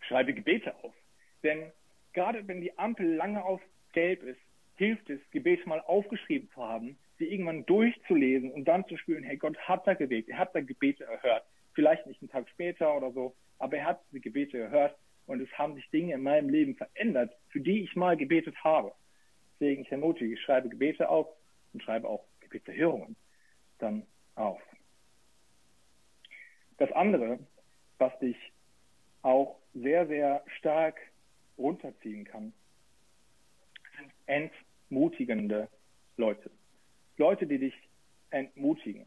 [0.00, 0.94] schreibe Gebete auf.
[1.42, 1.72] Denn
[2.12, 3.60] gerade wenn die Ampel lange auf
[3.92, 4.40] gelb ist,
[4.78, 9.36] hilft es, Gebete mal aufgeschrieben zu haben, sie irgendwann durchzulesen und dann zu spüren, hey,
[9.36, 11.44] Gott hat da gebetet, er hat da Gebete erhört.
[11.74, 15.58] Vielleicht nicht einen Tag später oder so, aber er hat diese Gebete erhört und es
[15.58, 18.92] haben sich Dinge in meinem Leben verändert, für die ich mal gebetet habe.
[19.54, 21.26] Deswegen, ich ermutige, ich schreibe Gebete auf
[21.72, 23.16] und schreibe auch Gebetserhörungen
[23.78, 24.60] dann auf.
[26.78, 27.40] Das andere,
[27.98, 28.36] was dich
[29.22, 31.00] auch sehr, sehr stark
[31.58, 32.52] runterziehen kann,
[34.26, 34.52] sind
[34.90, 35.68] entmutigende
[36.16, 36.50] Leute.
[37.16, 37.74] Leute, die dich
[38.30, 39.06] entmutigen.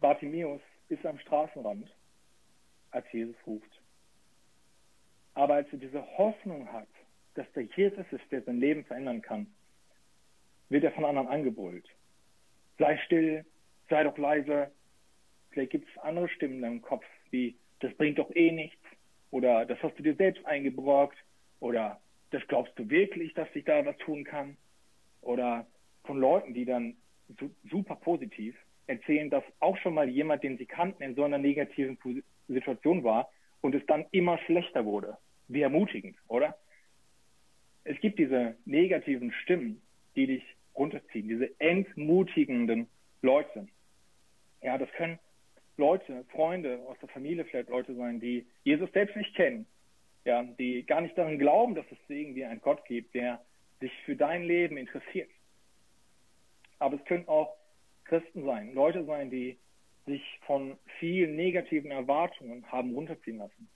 [0.00, 1.88] Bartimäus ist am Straßenrand,
[2.90, 3.80] als Jesus ruft.
[5.34, 6.88] Aber als er diese Hoffnung hat,
[7.34, 9.46] dass der Jesus ist, der sein Leben verändern kann,
[10.68, 11.88] wird er von anderen angebrüllt.
[12.78, 13.44] Sei still,
[13.88, 14.70] sei doch leise,
[15.52, 18.82] Vielleicht gibt es andere Stimmen in deinem Kopf, wie das bringt doch eh nichts
[19.30, 21.18] oder das hast du dir selbst eingebrockt
[21.60, 22.00] oder
[22.32, 24.56] das glaubst du wirklich, dass sich da was tun kann
[25.20, 25.66] oder
[26.04, 26.96] von Leuten, die dann
[27.70, 31.98] super positiv erzählen, dass auch schon mal jemand, den sie kannten, in so einer negativen
[32.48, 35.16] Situation war und es dann immer schlechter wurde.
[35.48, 36.56] Wie ermutigend, oder?
[37.84, 39.80] Es gibt diese negativen Stimmen,
[40.16, 42.88] die dich runterziehen, diese entmutigenden
[43.20, 43.68] Leute.
[44.62, 45.18] Ja, das können
[45.76, 49.66] Leute, Freunde aus der Familie vielleicht Leute sein, die Jesus selbst nicht kennen,
[50.24, 53.44] ja, die gar nicht daran glauben, dass es irgendwie einen Gott gibt, der
[53.80, 55.30] sich für dein Leben interessiert.
[56.78, 57.56] Aber es können auch
[58.04, 59.58] Christen sein, Leute sein, die
[60.06, 63.68] sich von vielen negativen Erwartungen haben runterziehen lassen.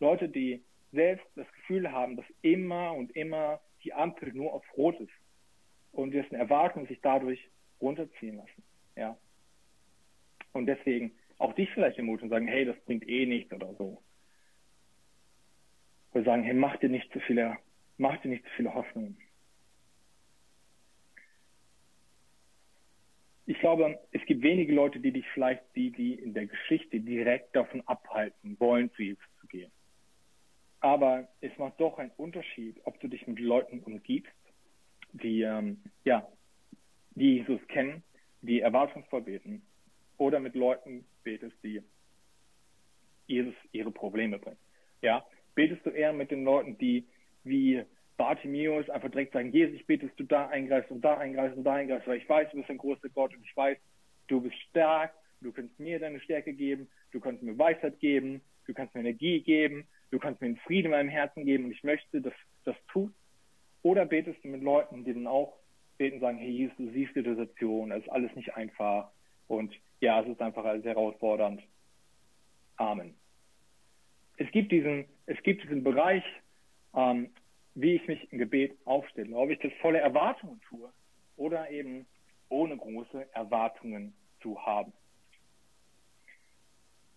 [0.00, 0.62] Leute, die
[0.92, 5.12] selbst das Gefühl haben, dass immer und immer die Ampel nur auf Rot ist
[5.92, 7.40] und dessen Erwartungen sich dadurch
[7.80, 8.62] runterziehen lassen.
[8.96, 9.18] Ja.
[10.52, 14.02] Und deswegen auch dich vielleicht ermutigen und sagen, hey, das bringt eh nichts oder so.
[16.14, 17.58] Oder sagen, hey, mach dir nicht zu viele,
[17.98, 19.18] mach dir nicht zu viele Hoffnungen.
[23.46, 27.54] Ich glaube, es gibt wenige Leute, die dich vielleicht, die, die in der Geschichte direkt
[27.54, 29.70] davon abhalten wollen, zu Jesus zu gehen.
[30.80, 34.32] Aber es macht doch einen Unterschied, ob du dich mit Leuten umgibst,
[35.12, 36.26] die, ähm, ja,
[37.14, 38.02] die Jesus kennen,
[38.40, 39.62] die erwartungsvoll beten,
[40.16, 41.82] oder mit Leuten betest, die
[43.26, 44.58] Jesus ihre Probleme bringen.
[45.02, 47.06] Ja, betest du eher mit den Leuten, die
[47.44, 47.84] wie
[48.16, 51.64] Bartimäus einfach direkt sagen, Jesus, ich bete, dass du da eingreifst und da eingreifst und
[51.64, 53.76] da eingreifst, weil ich weiß, du bist ein großer Gott und ich weiß,
[54.28, 58.74] du bist stark, du kannst mir deine Stärke geben, du kannst mir Weisheit geben, du
[58.74, 61.82] kannst mir Energie geben, du kannst mir einen Frieden in meinem Herzen geben und ich
[61.82, 63.12] möchte, dass das tut.
[63.82, 65.58] Oder betest du mit Leuten, die dann auch
[65.98, 69.10] beten, sagen, hey Jesus, du siehst die Situation, es ist alles nicht einfach
[69.48, 71.62] und ja, es ist einfach alles herausfordernd.
[72.76, 73.14] Amen.
[74.36, 76.24] Es gibt diesen, es gibt diesen Bereich,
[76.94, 77.30] ähm,
[77.74, 80.92] wie ich mich im Gebet aufstelle, ob ich das volle Erwartungen tue
[81.36, 82.06] oder eben
[82.48, 84.92] ohne große Erwartungen zu haben.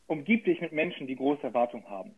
[0.07, 2.15] Umgib dich mit Menschen, die große Erwartungen haben.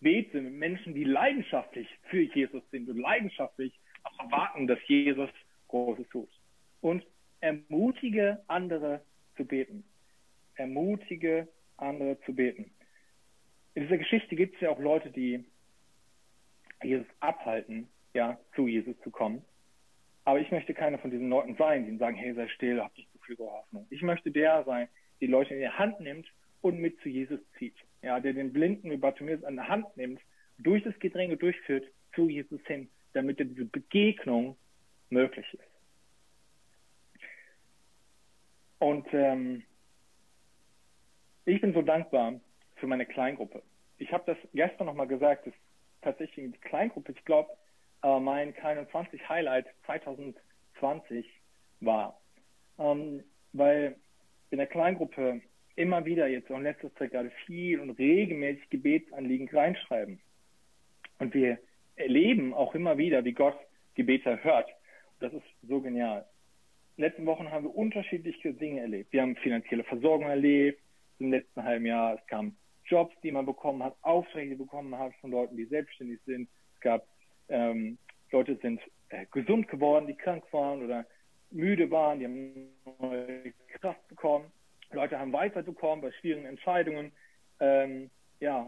[0.00, 3.72] Bete mit Menschen, die leidenschaftlich für Jesus sind und leidenschaftlich
[4.18, 5.30] erwarten, dass Jesus
[5.68, 6.28] Großes tut.
[6.80, 7.04] Und
[7.40, 9.02] ermutige andere
[9.36, 9.84] zu beten.
[10.56, 12.70] Ermutige andere zu beten.
[13.76, 15.44] In dieser Geschichte gibt es ja auch Leute, die
[16.82, 19.42] Jesus abhalten, ja, zu Jesus zu kommen.
[20.24, 23.10] Aber ich möchte keiner von diesen Leuten sein, die sagen, hey, sei still, hab nicht
[23.12, 23.86] so viel Hoffnung.
[23.90, 24.88] Ich möchte der sein,
[25.20, 26.26] die Leute in die Hand nimmt
[26.62, 27.76] und mit zu Jesus zieht.
[28.00, 30.22] Ja, der den Blinden wie Bartimäus an der Hand nimmt,
[30.56, 31.84] durch das Gedränge durchführt,
[32.14, 34.56] zu Jesus hin, damit diese Begegnung
[35.10, 35.62] möglich ist.
[38.78, 39.64] Und ähm,
[41.44, 42.40] ich bin so dankbar
[42.76, 43.62] für meine Kleingruppe.
[43.98, 45.54] Ich habe das gestern nochmal gesagt, dass
[46.02, 47.50] tatsächlich die Kleingruppe, ich glaube,
[48.02, 51.26] äh, mein 21 Highlight 2020
[51.80, 52.20] war.
[52.78, 53.96] Ähm, weil
[54.50, 55.40] in der Kleingruppe
[55.74, 60.20] immer wieder jetzt auch in letzter Zeit gerade viel und regelmäßig Gebetsanliegen reinschreiben.
[61.18, 61.58] Und wir
[61.96, 63.58] erleben auch immer wieder, wie Gott
[63.94, 64.68] Gebete hört.
[65.20, 66.26] Das ist so genial
[66.96, 69.12] den letzten Wochen haben wir unterschiedliche Dinge erlebt.
[69.12, 70.80] Wir haben finanzielle Versorgung erlebt
[71.18, 72.14] im letzten halben Jahr.
[72.14, 76.20] Es kamen Jobs, die man bekommen hat, Aufträge, die bekommen hat von Leuten, die selbstständig
[76.24, 76.48] sind.
[76.74, 77.06] Es gab
[77.48, 77.98] ähm,
[78.30, 81.06] Leute sind äh, gesund geworden, die krank waren oder
[81.50, 82.68] müde waren, die haben
[82.98, 84.50] neue Kraft bekommen.
[84.90, 87.12] Leute haben Weisheit bekommen bei schwierigen Entscheidungen.
[87.60, 88.66] Ähm, ja,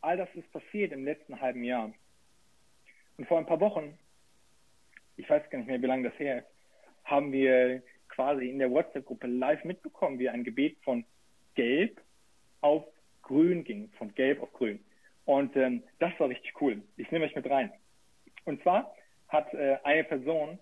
[0.00, 1.92] all das ist passiert im letzten halben Jahr.
[3.16, 3.98] Und vor ein paar Wochen,
[5.16, 6.46] ich weiß gar nicht mehr, wie lange das her ist,
[7.04, 11.04] haben wir quasi in der WhatsApp-Gruppe live mitbekommen, wie ein Gebet von
[11.54, 12.00] Gelb
[12.60, 12.84] auf
[13.22, 14.80] Grün ging, von Gelb auf Grün.
[15.24, 16.82] Und ähm, das war richtig cool.
[16.96, 17.72] Ich nehme euch mit rein.
[18.44, 18.94] Und zwar
[19.28, 20.58] hat äh, eine Person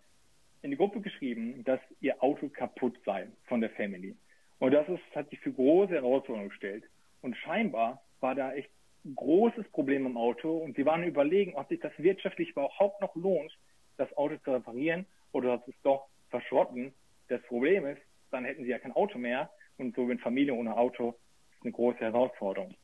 [0.62, 4.14] in die Gruppe geschrieben, dass ihr Auto kaputt sei von der Family.
[4.58, 6.84] Und das ist, hat sich für große Herausforderungen gestellt.
[7.22, 8.70] Und scheinbar war da echt
[9.04, 13.16] ein großes Problem im Auto und sie waren überlegen, ob sich das wirtschaftlich überhaupt noch
[13.16, 13.56] lohnt,
[13.96, 16.92] das Auto zu reparieren oder ob es doch verschrotten.
[17.28, 20.76] Das Problem ist, dann hätten sie ja kein Auto mehr und so mit Familie ohne
[20.76, 21.14] Auto
[21.62, 22.74] eine große Herausforderung.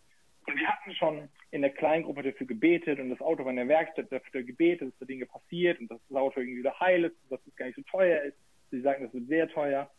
[0.47, 3.69] Und wir hatten schon in der Kleingruppe dafür gebetet und das Auto war in der
[3.69, 7.17] Werkstatt dafür gebetet, dass da Dinge passiert und dass das Auto irgendwie wieder heil ist,
[7.31, 8.39] dass es gar nicht so teuer ist.
[8.71, 9.91] Sie sagen, das wird sehr teuer.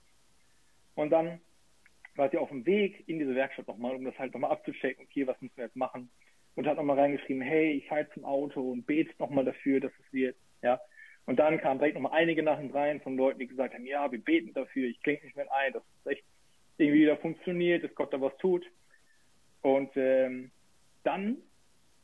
[0.95, 1.41] Und dann
[2.15, 5.27] war sie auf dem Weg in diese Werkstatt nochmal, um das halt nochmal abzuchecken, okay,
[5.27, 6.09] was müssen wir jetzt machen?
[6.55, 10.13] Und hat nochmal reingeschrieben, hey, ich halte zum Auto und bete nochmal dafür, dass es
[10.13, 10.79] wird, ja.
[11.25, 14.23] Und dann kamen direkt nochmal einige Nachrichten rein von Leuten, die gesagt haben, ja, wir
[14.23, 16.23] beten dafür, ich klinge nicht mehr ein, dass es echt
[16.77, 18.65] irgendwie wieder funktioniert, dass Gott da was tut.
[19.61, 20.51] Und ähm,
[21.03, 21.37] dann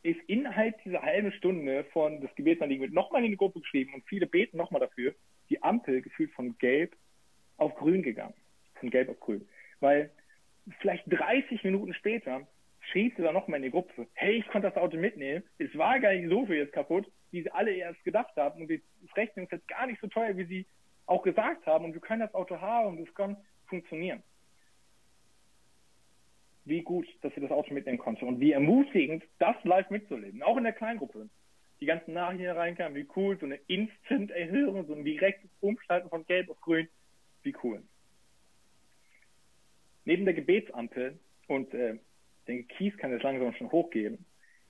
[0.04, 4.06] ist innerhalb dieser halben Stunde von das Gebetsanliegen wird nochmal in die Gruppe geschrieben und
[4.06, 5.16] viele beten nochmal dafür,
[5.50, 6.96] die Ampel gefühlt von gelb
[7.58, 8.34] auf grün gegangen.
[8.76, 9.48] Von gelb auf grün.
[9.80, 10.12] Weil
[10.80, 12.46] vielleicht 30 Minuten später
[12.92, 16.00] schrieb sie dann nochmal in die Gruppe, hey, ich konnte das Auto mitnehmen, es war
[16.00, 19.46] gar nicht so viel jetzt kaputt, wie sie alle erst gedacht haben und das Rechnen
[19.46, 20.66] ist jetzt gar nicht so teuer, wie sie
[21.06, 24.22] auch gesagt haben und wir können das Auto haben und es kann funktionieren.
[26.66, 30.58] Wie gut, dass sie das Auto mitnehmen konnte und wie ermutigend, das live mitzuleben, auch
[30.58, 31.30] in der Kleingruppe.
[31.82, 36.50] Die ganzen Nachrichten reinkamen, wie cool, so eine Instant-Erhöhung, so ein direktes Umschalten von Gelb
[36.50, 36.88] auf Grün,
[37.42, 37.84] wie cool.
[40.06, 41.98] Neben der Gebetsampel und äh,
[42.48, 44.26] denke, Kies kann jetzt langsam schon hochgehen.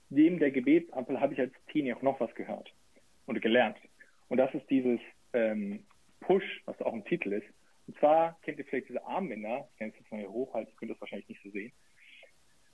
[0.09, 2.71] Neben der Gebetsampel habe ich als Teenie auch noch was gehört.
[3.25, 3.77] und gelernt.
[4.29, 4.99] Und das ist dieses
[5.33, 5.85] ähm,
[6.21, 7.47] Push, was auch im Titel ist.
[7.87, 10.77] Und zwar kennt ihr vielleicht diese Armbänder, ich kann es jetzt mal hier hochhalten, ihr
[10.77, 11.71] könnt das wahrscheinlich nicht so sehen.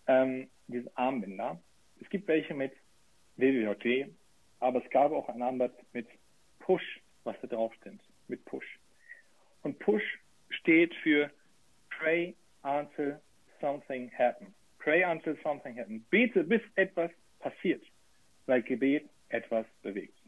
[0.07, 1.61] Ähm, diese Armbänder.
[2.01, 2.73] Es gibt welche mit
[3.37, 4.11] WWJT,
[4.59, 6.07] aber es gab auch ein Armband mit
[6.59, 8.79] Push, was da drauf steht, mit Push.
[9.63, 10.19] Und Push
[10.49, 11.31] steht für
[11.89, 13.19] Pray until
[13.59, 14.51] something happens.
[14.77, 16.03] Pray until something happens.
[16.09, 17.83] Bete, bis etwas passiert,
[18.45, 20.18] weil Gebet etwas bewegt.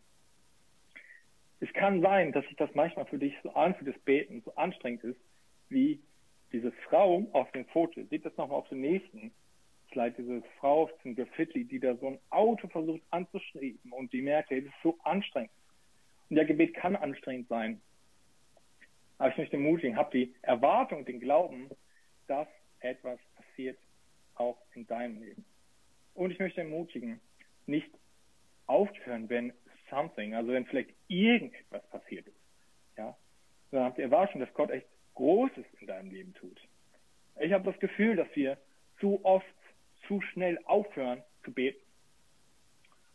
[1.61, 5.03] Es kann sein, dass sich das manchmal für dich so anfühlt, das Beten so anstrengend
[5.03, 5.19] ist,
[5.69, 6.01] wie
[6.51, 8.03] diese Frau auf dem Foto.
[8.09, 9.31] Seht das nochmal auf dem nächsten
[9.91, 14.23] Slide, diese Frau auf dem Graffiti, die da so ein Auto versucht anzuschreiben und die
[14.23, 15.51] merkt, hey, das ist so anstrengend.
[16.29, 17.79] Und der Gebet kann anstrengend sein.
[19.19, 21.69] Aber ich möchte ermutigen, hab die Erwartung, den Glauben,
[22.27, 22.47] dass
[22.79, 23.77] etwas passiert
[24.33, 25.45] auch in deinem Leben.
[26.15, 27.19] Und ich möchte ermutigen,
[27.67, 27.91] nicht
[28.65, 29.53] aufzuhören, wenn
[29.91, 32.39] something, also wenn vielleicht irgendetwas passiert ist,
[32.97, 33.15] ja,
[33.69, 36.59] sondern habt die Erwartung, dass Gott echt Großes in deinem Leben tut.
[37.39, 38.57] Ich habe das Gefühl, dass wir
[38.99, 39.45] zu oft,
[40.07, 41.79] zu schnell aufhören zu beten.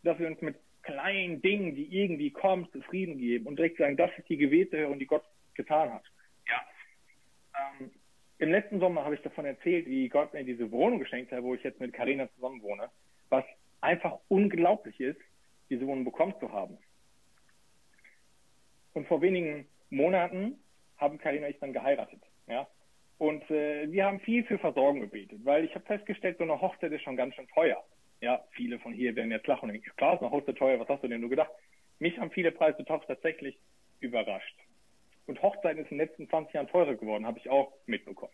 [0.03, 4.09] Dass wir uns mit kleinen Dingen, die irgendwie kommen, zufrieden geben und direkt sagen, das
[4.17, 6.03] ist die Gebetserhörung, die Gott getan hat.
[6.47, 6.65] Ja.
[7.79, 7.91] Ähm,
[8.37, 11.55] Im letzten Sommer habe ich davon erzählt, wie Gott mir diese Wohnung geschenkt hat, wo
[11.55, 12.89] ich jetzt mit Karina zusammen wohne,
[13.29, 13.43] was
[13.81, 15.19] einfach unglaublich ist,
[15.69, 16.77] diese Wohnung bekommen zu haben.
[18.93, 20.59] Und vor wenigen Monaten
[20.97, 22.21] haben Karina und ich dann geheiratet.
[22.47, 22.67] Ja?
[23.17, 26.91] Und äh, wir haben viel für Versorgung gebetet, weil ich habe festgestellt, so eine Hochzeit
[26.91, 27.83] ist schon ganz schön teuer.
[28.21, 30.87] Ja, viele von hier werden jetzt lachen und denken, klar ist eine Hochzeit teuer, was
[30.87, 31.51] hast du denn nur gedacht?
[31.99, 33.57] Mich haben viele Preise tatsächlich
[33.99, 34.55] überrascht.
[35.25, 38.33] Und Hochzeiten ist in den letzten 20 Jahren teurer geworden, habe ich auch mitbekommen.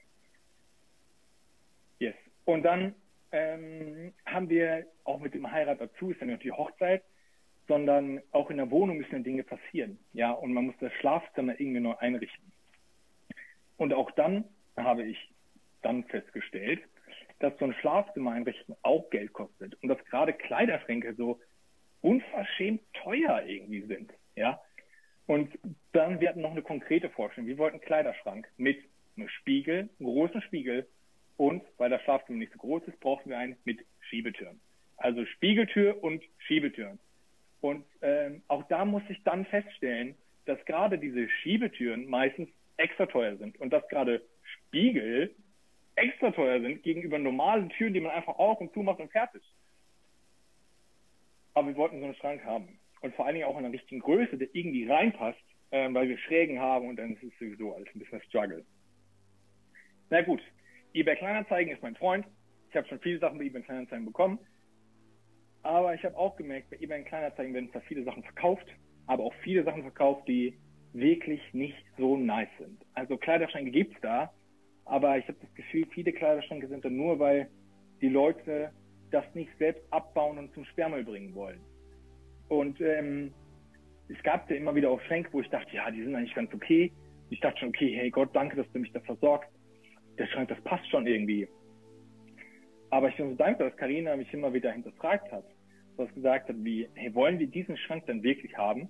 [2.00, 2.16] Yes.
[2.46, 2.94] Und dann
[3.32, 7.04] ähm, haben wir auch mit dem Heirat dazu, ist nicht die Hochzeit,
[7.68, 9.98] sondern auch in der Wohnung müssen Dinge passieren.
[10.14, 12.52] Ja, und man muss das Schlafzimmer irgendwie neu einrichten.
[13.78, 14.46] Und auch dann
[14.78, 15.18] habe ich
[15.82, 16.82] dann festgestellt,
[17.40, 21.40] dass so ein Schlafzimmer einrichten auch Geld kostet und dass gerade Kleiderschränke so
[22.02, 24.12] unverschämt teuer irgendwie sind.
[24.36, 24.62] Ja,
[25.26, 25.58] und
[25.94, 27.48] dann, wir hatten noch eine konkrete Vorstellung.
[27.48, 28.84] Wir wollten einen Kleiderschrank mit
[29.16, 30.88] einem Spiegel, einem großen Spiegel
[31.38, 34.60] und, weil das Schlafzimmer nicht so groß ist, brauchen wir einen mit Schiebetüren.
[34.98, 37.00] Also Spiegeltür und Schiebetüren.
[37.64, 43.38] Und ähm, auch da muss ich dann feststellen, dass gerade diese Schiebetüren meistens extra teuer
[43.38, 45.34] sind und dass gerade Spiegel
[45.96, 49.42] extra teuer sind gegenüber normalen Türen, die man einfach auf und zu macht und fertig.
[51.54, 52.68] Aber wir wollten so einen Schrank haben.
[53.00, 55.40] Und vor allen Dingen auch in einer richtigen Größe, der irgendwie reinpasst,
[55.72, 58.66] äh, weil wir Schrägen haben und dann ist es sowieso alles ein bisschen ein Struggle.
[60.10, 60.42] Na gut,
[60.94, 62.26] eBay Kleinanzeigen ist mein Freund.
[62.72, 64.38] Ich habe schon viele Sachen bei eBay Kleinanzeigen bekommen.
[65.64, 68.68] Aber ich habe auch gemerkt, bei eBay Kleinanzeigen werden zwar viele Sachen verkauft,
[69.08, 70.58] aber auch viele Sachen verkauft, die
[70.94, 72.86] wirklich nicht so nice sind.
[72.94, 74.32] Also Kleiderschränke gibt's da,
[74.86, 77.50] aber ich habe das Gefühl, viele Kleiderschränke sind da nur, weil
[78.02, 78.72] die Leute
[79.12, 81.62] das nicht selbst abbauen und zum Sperrmüll bringen wollen.
[82.50, 83.34] Und ähm,
[84.10, 86.54] es gab ja immer wieder auch Schränke, wo ich dachte, ja, die sind eigentlich ganz
[86.54, 86.92] okay.
[87.30, 89.50] Ich dachte schon, okay, hey Gott, danke, dass du mich da versorgst.
[90.18, 91.48] Der Schrank, das passt schon irgendwie.
[92.90, 95.46] Aber ich bin so dankbar, dass Karina mich immer wieder hinterfragt hat.
[95.98, 98.90] Was gesagt hat, wie, hey, wollen wir diesen Schrank denn wirklich haben?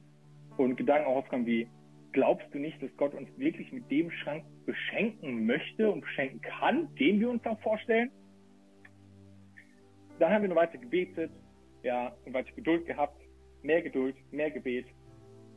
[0.58, 1.68] Und Gedanken auch aufkommen wie,
[2.12, 6.94] glaubst du nicht, dass Gott uns wirklich mit dem Schrank beschenken möchte und beschenken kann,
[6.96, 8.12] den wir uns dann vorstellen?
[10.20, 11.32] Dann haben wir noch weiter gebetet,
[11.82, 13.20] ja, und weiter Geduld gehabt,
[13.63, 14.86] mehr Geduld, mehr Gebet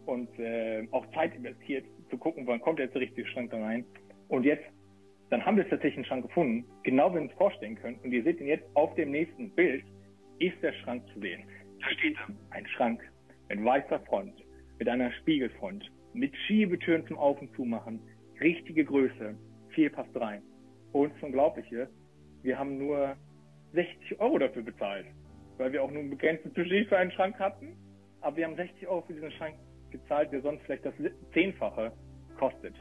[0.06, 3.84] und äh, auch Zeit investiert, zu gucken, wann kommt jetzt der richtige Schrank da rein.
[4.28, 4.64] Und jetzt,
[5.30, 7.98] dann haben wir tatsächlich einen Schrank gefunden, genau wie wir uns vorstellen können.
[8.02, 9.84] Und ihr seht ihn jetzt auf dem nächsten Bild,
[10.38, 11.44] ist der Schrank zu sehen.
[11.80, 12.16] Da steht
[12.50, 13.00] ein Schrank
[13.48, 14.34] mit weißer Front,
[14.78, 18.00] mit einer Spiegelfront, mit Schiebetüren zum Auf- und Zumachen,
[18.40, 19.36] richtige Größe,
[19.70, 20.42] viel passt rein.
[20.92, 21.88] Und das Unglaubliche,
[22.42, 23.16] wir haben nur
[23.72, 25.06] 60 Euro dafür bezahlt,
[25.58, 27.76] weil wir auch nur ein begrenztes Budget für einen Schrank hatten.
[28.20, 29.56] Aber wir haben 60 Euro für diesen Schrank
[29.90, 30.94] gezahlt, der sonst vielleicht das
[31.32, 31.92] Zehnfache
[32.38, 32.74] kostet.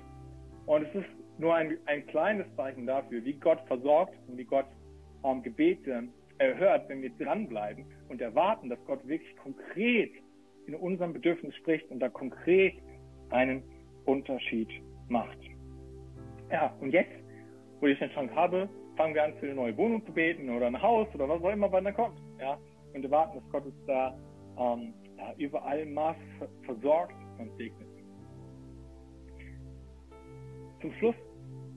[0.66, 4.68] Und es ist nur ein, ein kleines Zeichen dafür, wie Gott versorgt und wie Gott
[5.24, 10.12] ähm, Gebete erhört, wenn wir dranbleiben und erwarten, dass Gott wirklich konkret
[10.68, 12.76] in unserem Bedürfnis spricht und da konkret
[13.30, 13.64] einen
[14.06, 14.70] Unterschied
[15.08, 15.38] macht.
[16.52, 17.12] Ja, und jetzt,
[17.80, 20.68] wo ich den Schrank habe, fangen wir an, für eine neue Wohnung zu beten oder
[20.68, 22.20] ein Haus oder was auch immer, wann da kommt.
[22.40, 22.58] Ja,
[22.94, 24.18] und erwarten, dass Gott uns da
[24.58, 26.18] ähm, ja, überall Maß
[26.64, 27.88] versorgt und segnet.
[30.82, 31.16] Zum Schluss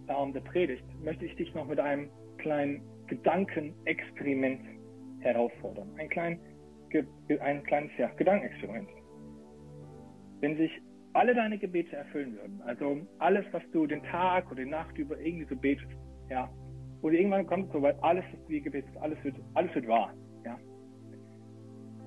[0.08, 4.60] ähm, der Predigt möchte ich dich noch mit einem kleinen Gedankenexperiment
[5.20, 5.90] herausfordern.
[5.98, 6.40] Ein, klein,
[7.40, 8.88] ein kleines ja, Gedankenexperiment.
[10.40, 10.70] wenn sich
[11.14, 15.18] alle deine Gebete erfüllen würden, also alles, was du den Tag oder die Nacht über
[15.18, 15.90] irgendwie so betest,
[16.30, 16.48] ja,
[17.00, 20.58] und irgendwann kommt so weit, alles, was du gebetest, alles wird, alles wird wahr, ja.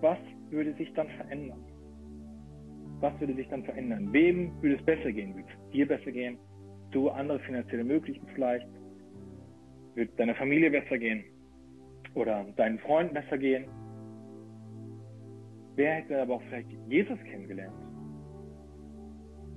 [0.02, 0.18] Was
[0.50, 1.64] würde sich dann verändern?
[3.00, 4.12] Was würde sich dann verändern?
[4.14, 5.36] Wem würde es besser gehen?
[5.36, 6.38] Würde es dir besser gehen?
[6.92, 8.68] Du andere finanzielle Möglichkeiten vielleicht?
[10.02, 11.24] Wird deiner Familie besser gehen?
[12.16, 13.66] Oder deinen Freunden besser gehen?
[15.76, 17.76] Wer hätte aber auch vielleicht Jesus kennengelernt?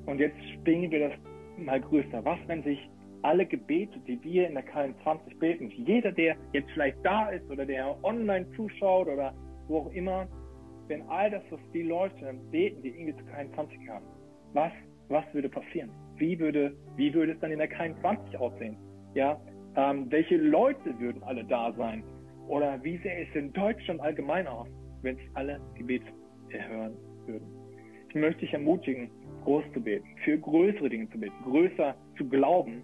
[0.05, 1.19] Und jetzt springen wir das
[1.57, 2.23] mal größer.
[2.27, 2.79] Was, wenn sich
[3.23, 7.65] alle Gebete, die wir in der KN20 beten, jeder, der jetzt vielleicht da ist oder
[7.65, 9.33] der online zuschaut oder
[9.69, 10.29] wo auch immer,
[10.89, 14.07] wenn all das, was die Leute beten, die irgendwie zu KN20 kamen,
[14.53, 14.73] was,
[15.09, 15.89] was würde passieren?
[16.17, 18.77] Wie würde, wie würde es dann in der KN20 aussehen?
[19.15, 19.41] Ja,
[19.77, 22.05] ähm, welche Leute würden alle da sein?
[22.49, 24.69] Oder wie sähe es in Deutschland allgemein aus,
[25.03, 26.07] wenn es alle Gebete
[26.51, 26.97] erhören
[27.27, 27.47] würden?
[28.09, 29.11] Ich möchte dich ermutigen,
[29.45, 32.83] groß zu beten, für größere Dinge zu beten, größer zu glauben,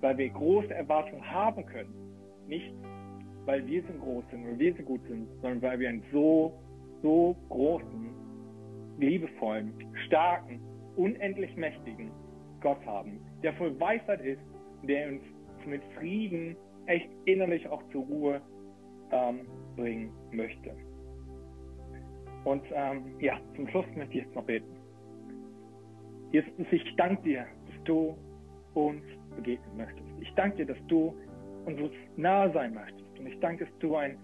[0.00, 1.94] weil wir große Erwartungen haben können.
[2.46, 2.72] Nicht,
[3.44, 6.52] weil wir so groß sind oder wir so gut sind, sondern weil wir einen so,
[7.02, 8.10] so großen,
[8.98, 9.72] liebevollen,
[10.06, 10.60] starken,
[10.96, 12.10] unendlich mächtigen
[12.60, 14.42] Gott haben, der voll Weisheit ist,
[14.82, 15.22] der uns
[15.66, 16.56] mit Frieden
[16.86, 18.40] echt innerlich auch zur Ruhe
[19.12, 19.46] ähm,
[19.76, 20.74] bringen möchte.
[22.44, 24.66] Und ähm, ja, zum Schluss möchte ich jetzt noch beten.
[26.32, 28.16] Jesus, ich danke dir, dass du
[28.74, 29.02] uns
[29.36, 30.08] begegnen möchtest.
[30.20, 31.14] Ich danke dir, dass du
[31.66, 33.18] uns nahe sein möchtest.
[33.18, 34.16] Und ich danke, dass du ein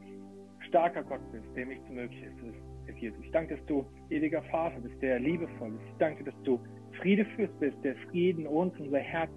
[0.68, 2.42] starker Gott bist, der nicht zu möglich ist,
[2.88, 3.18] ist Jesus.
[3.22, 5.86] Ich danke, dass du ewiger Vater bist, der liebevoll ist.
[5.92, 6.60] Ich danke, dass du
[7.00, 9.30] Friede führst bist, der Frieden uns unser Herz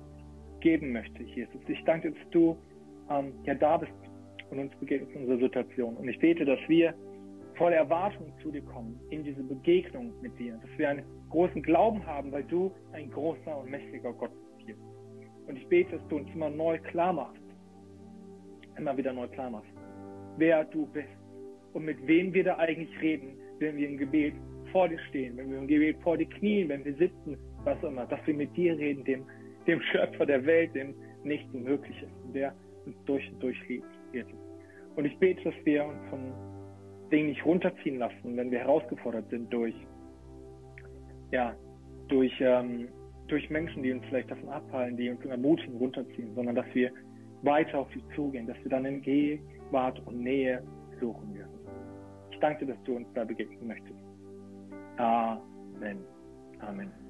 [0.61, 1.61] geben möchte, Jesus.
[1.67, 2.57] Ich danke, dass du
[3.09, 3.91] ähm, ja da bist
[4.49, 5.95] und uns begegnest in unserer Situation.
[5.97, 6.93] Und ich bete, dass wir
[7.55, 12.05] voller Erwartung zu dir kommen, in diese Begegnung mit dir, dass wir einen großen Glauben
[12.05, 14.47] haben, weil du ein großer und mächtiger Gott bist.
[15.47, 17.41] Und ich bete, dass du uns immer neu klar machst,
[18.77, 19.71] immer wieder neu klar machst,
[20.37, 21.07] wer du bist
[21.73, 24.33] und mit wem wir da eigentlich reden, wenn wir im Gebet
[24.71, 28.05] vor dir stehen, wenn wir im Gebet vor dir knien, wenn wir sitzen, was immer,
[28.05, 29.25] dass wir mit dir reden, dem,
[29.67, 32.53] dem Schöpfer der Welt, dem nichts möglich ist, der
[32.85, 33.85] uns durch und durch liebt.
[34.95, 36.19] Und ich bete, dass wir uns von
[37.11, 39.75] Dingen nicht runterziehen lassen, wenn wir herausgefordert sind durch,
[41.31, 41.55] ja,
[42.07, 42.87] durch, ähm,
[43.27, 46.91] durch Menschen, die uns vielleicht davon abhalten, die uns ermutigen, runterziehen, sondern dass wir
[47.43, 50.63] weiter auf sie zugehen, dass wir dann in Gegenwart und Nähe
[50.99, 51.51] suchen werden.
[52.31, 53.99] Ich danke dir, dass du uns da begegnen möchtest.
[54.97, 55.99] Amen.
[56.59, 57.06] Amen.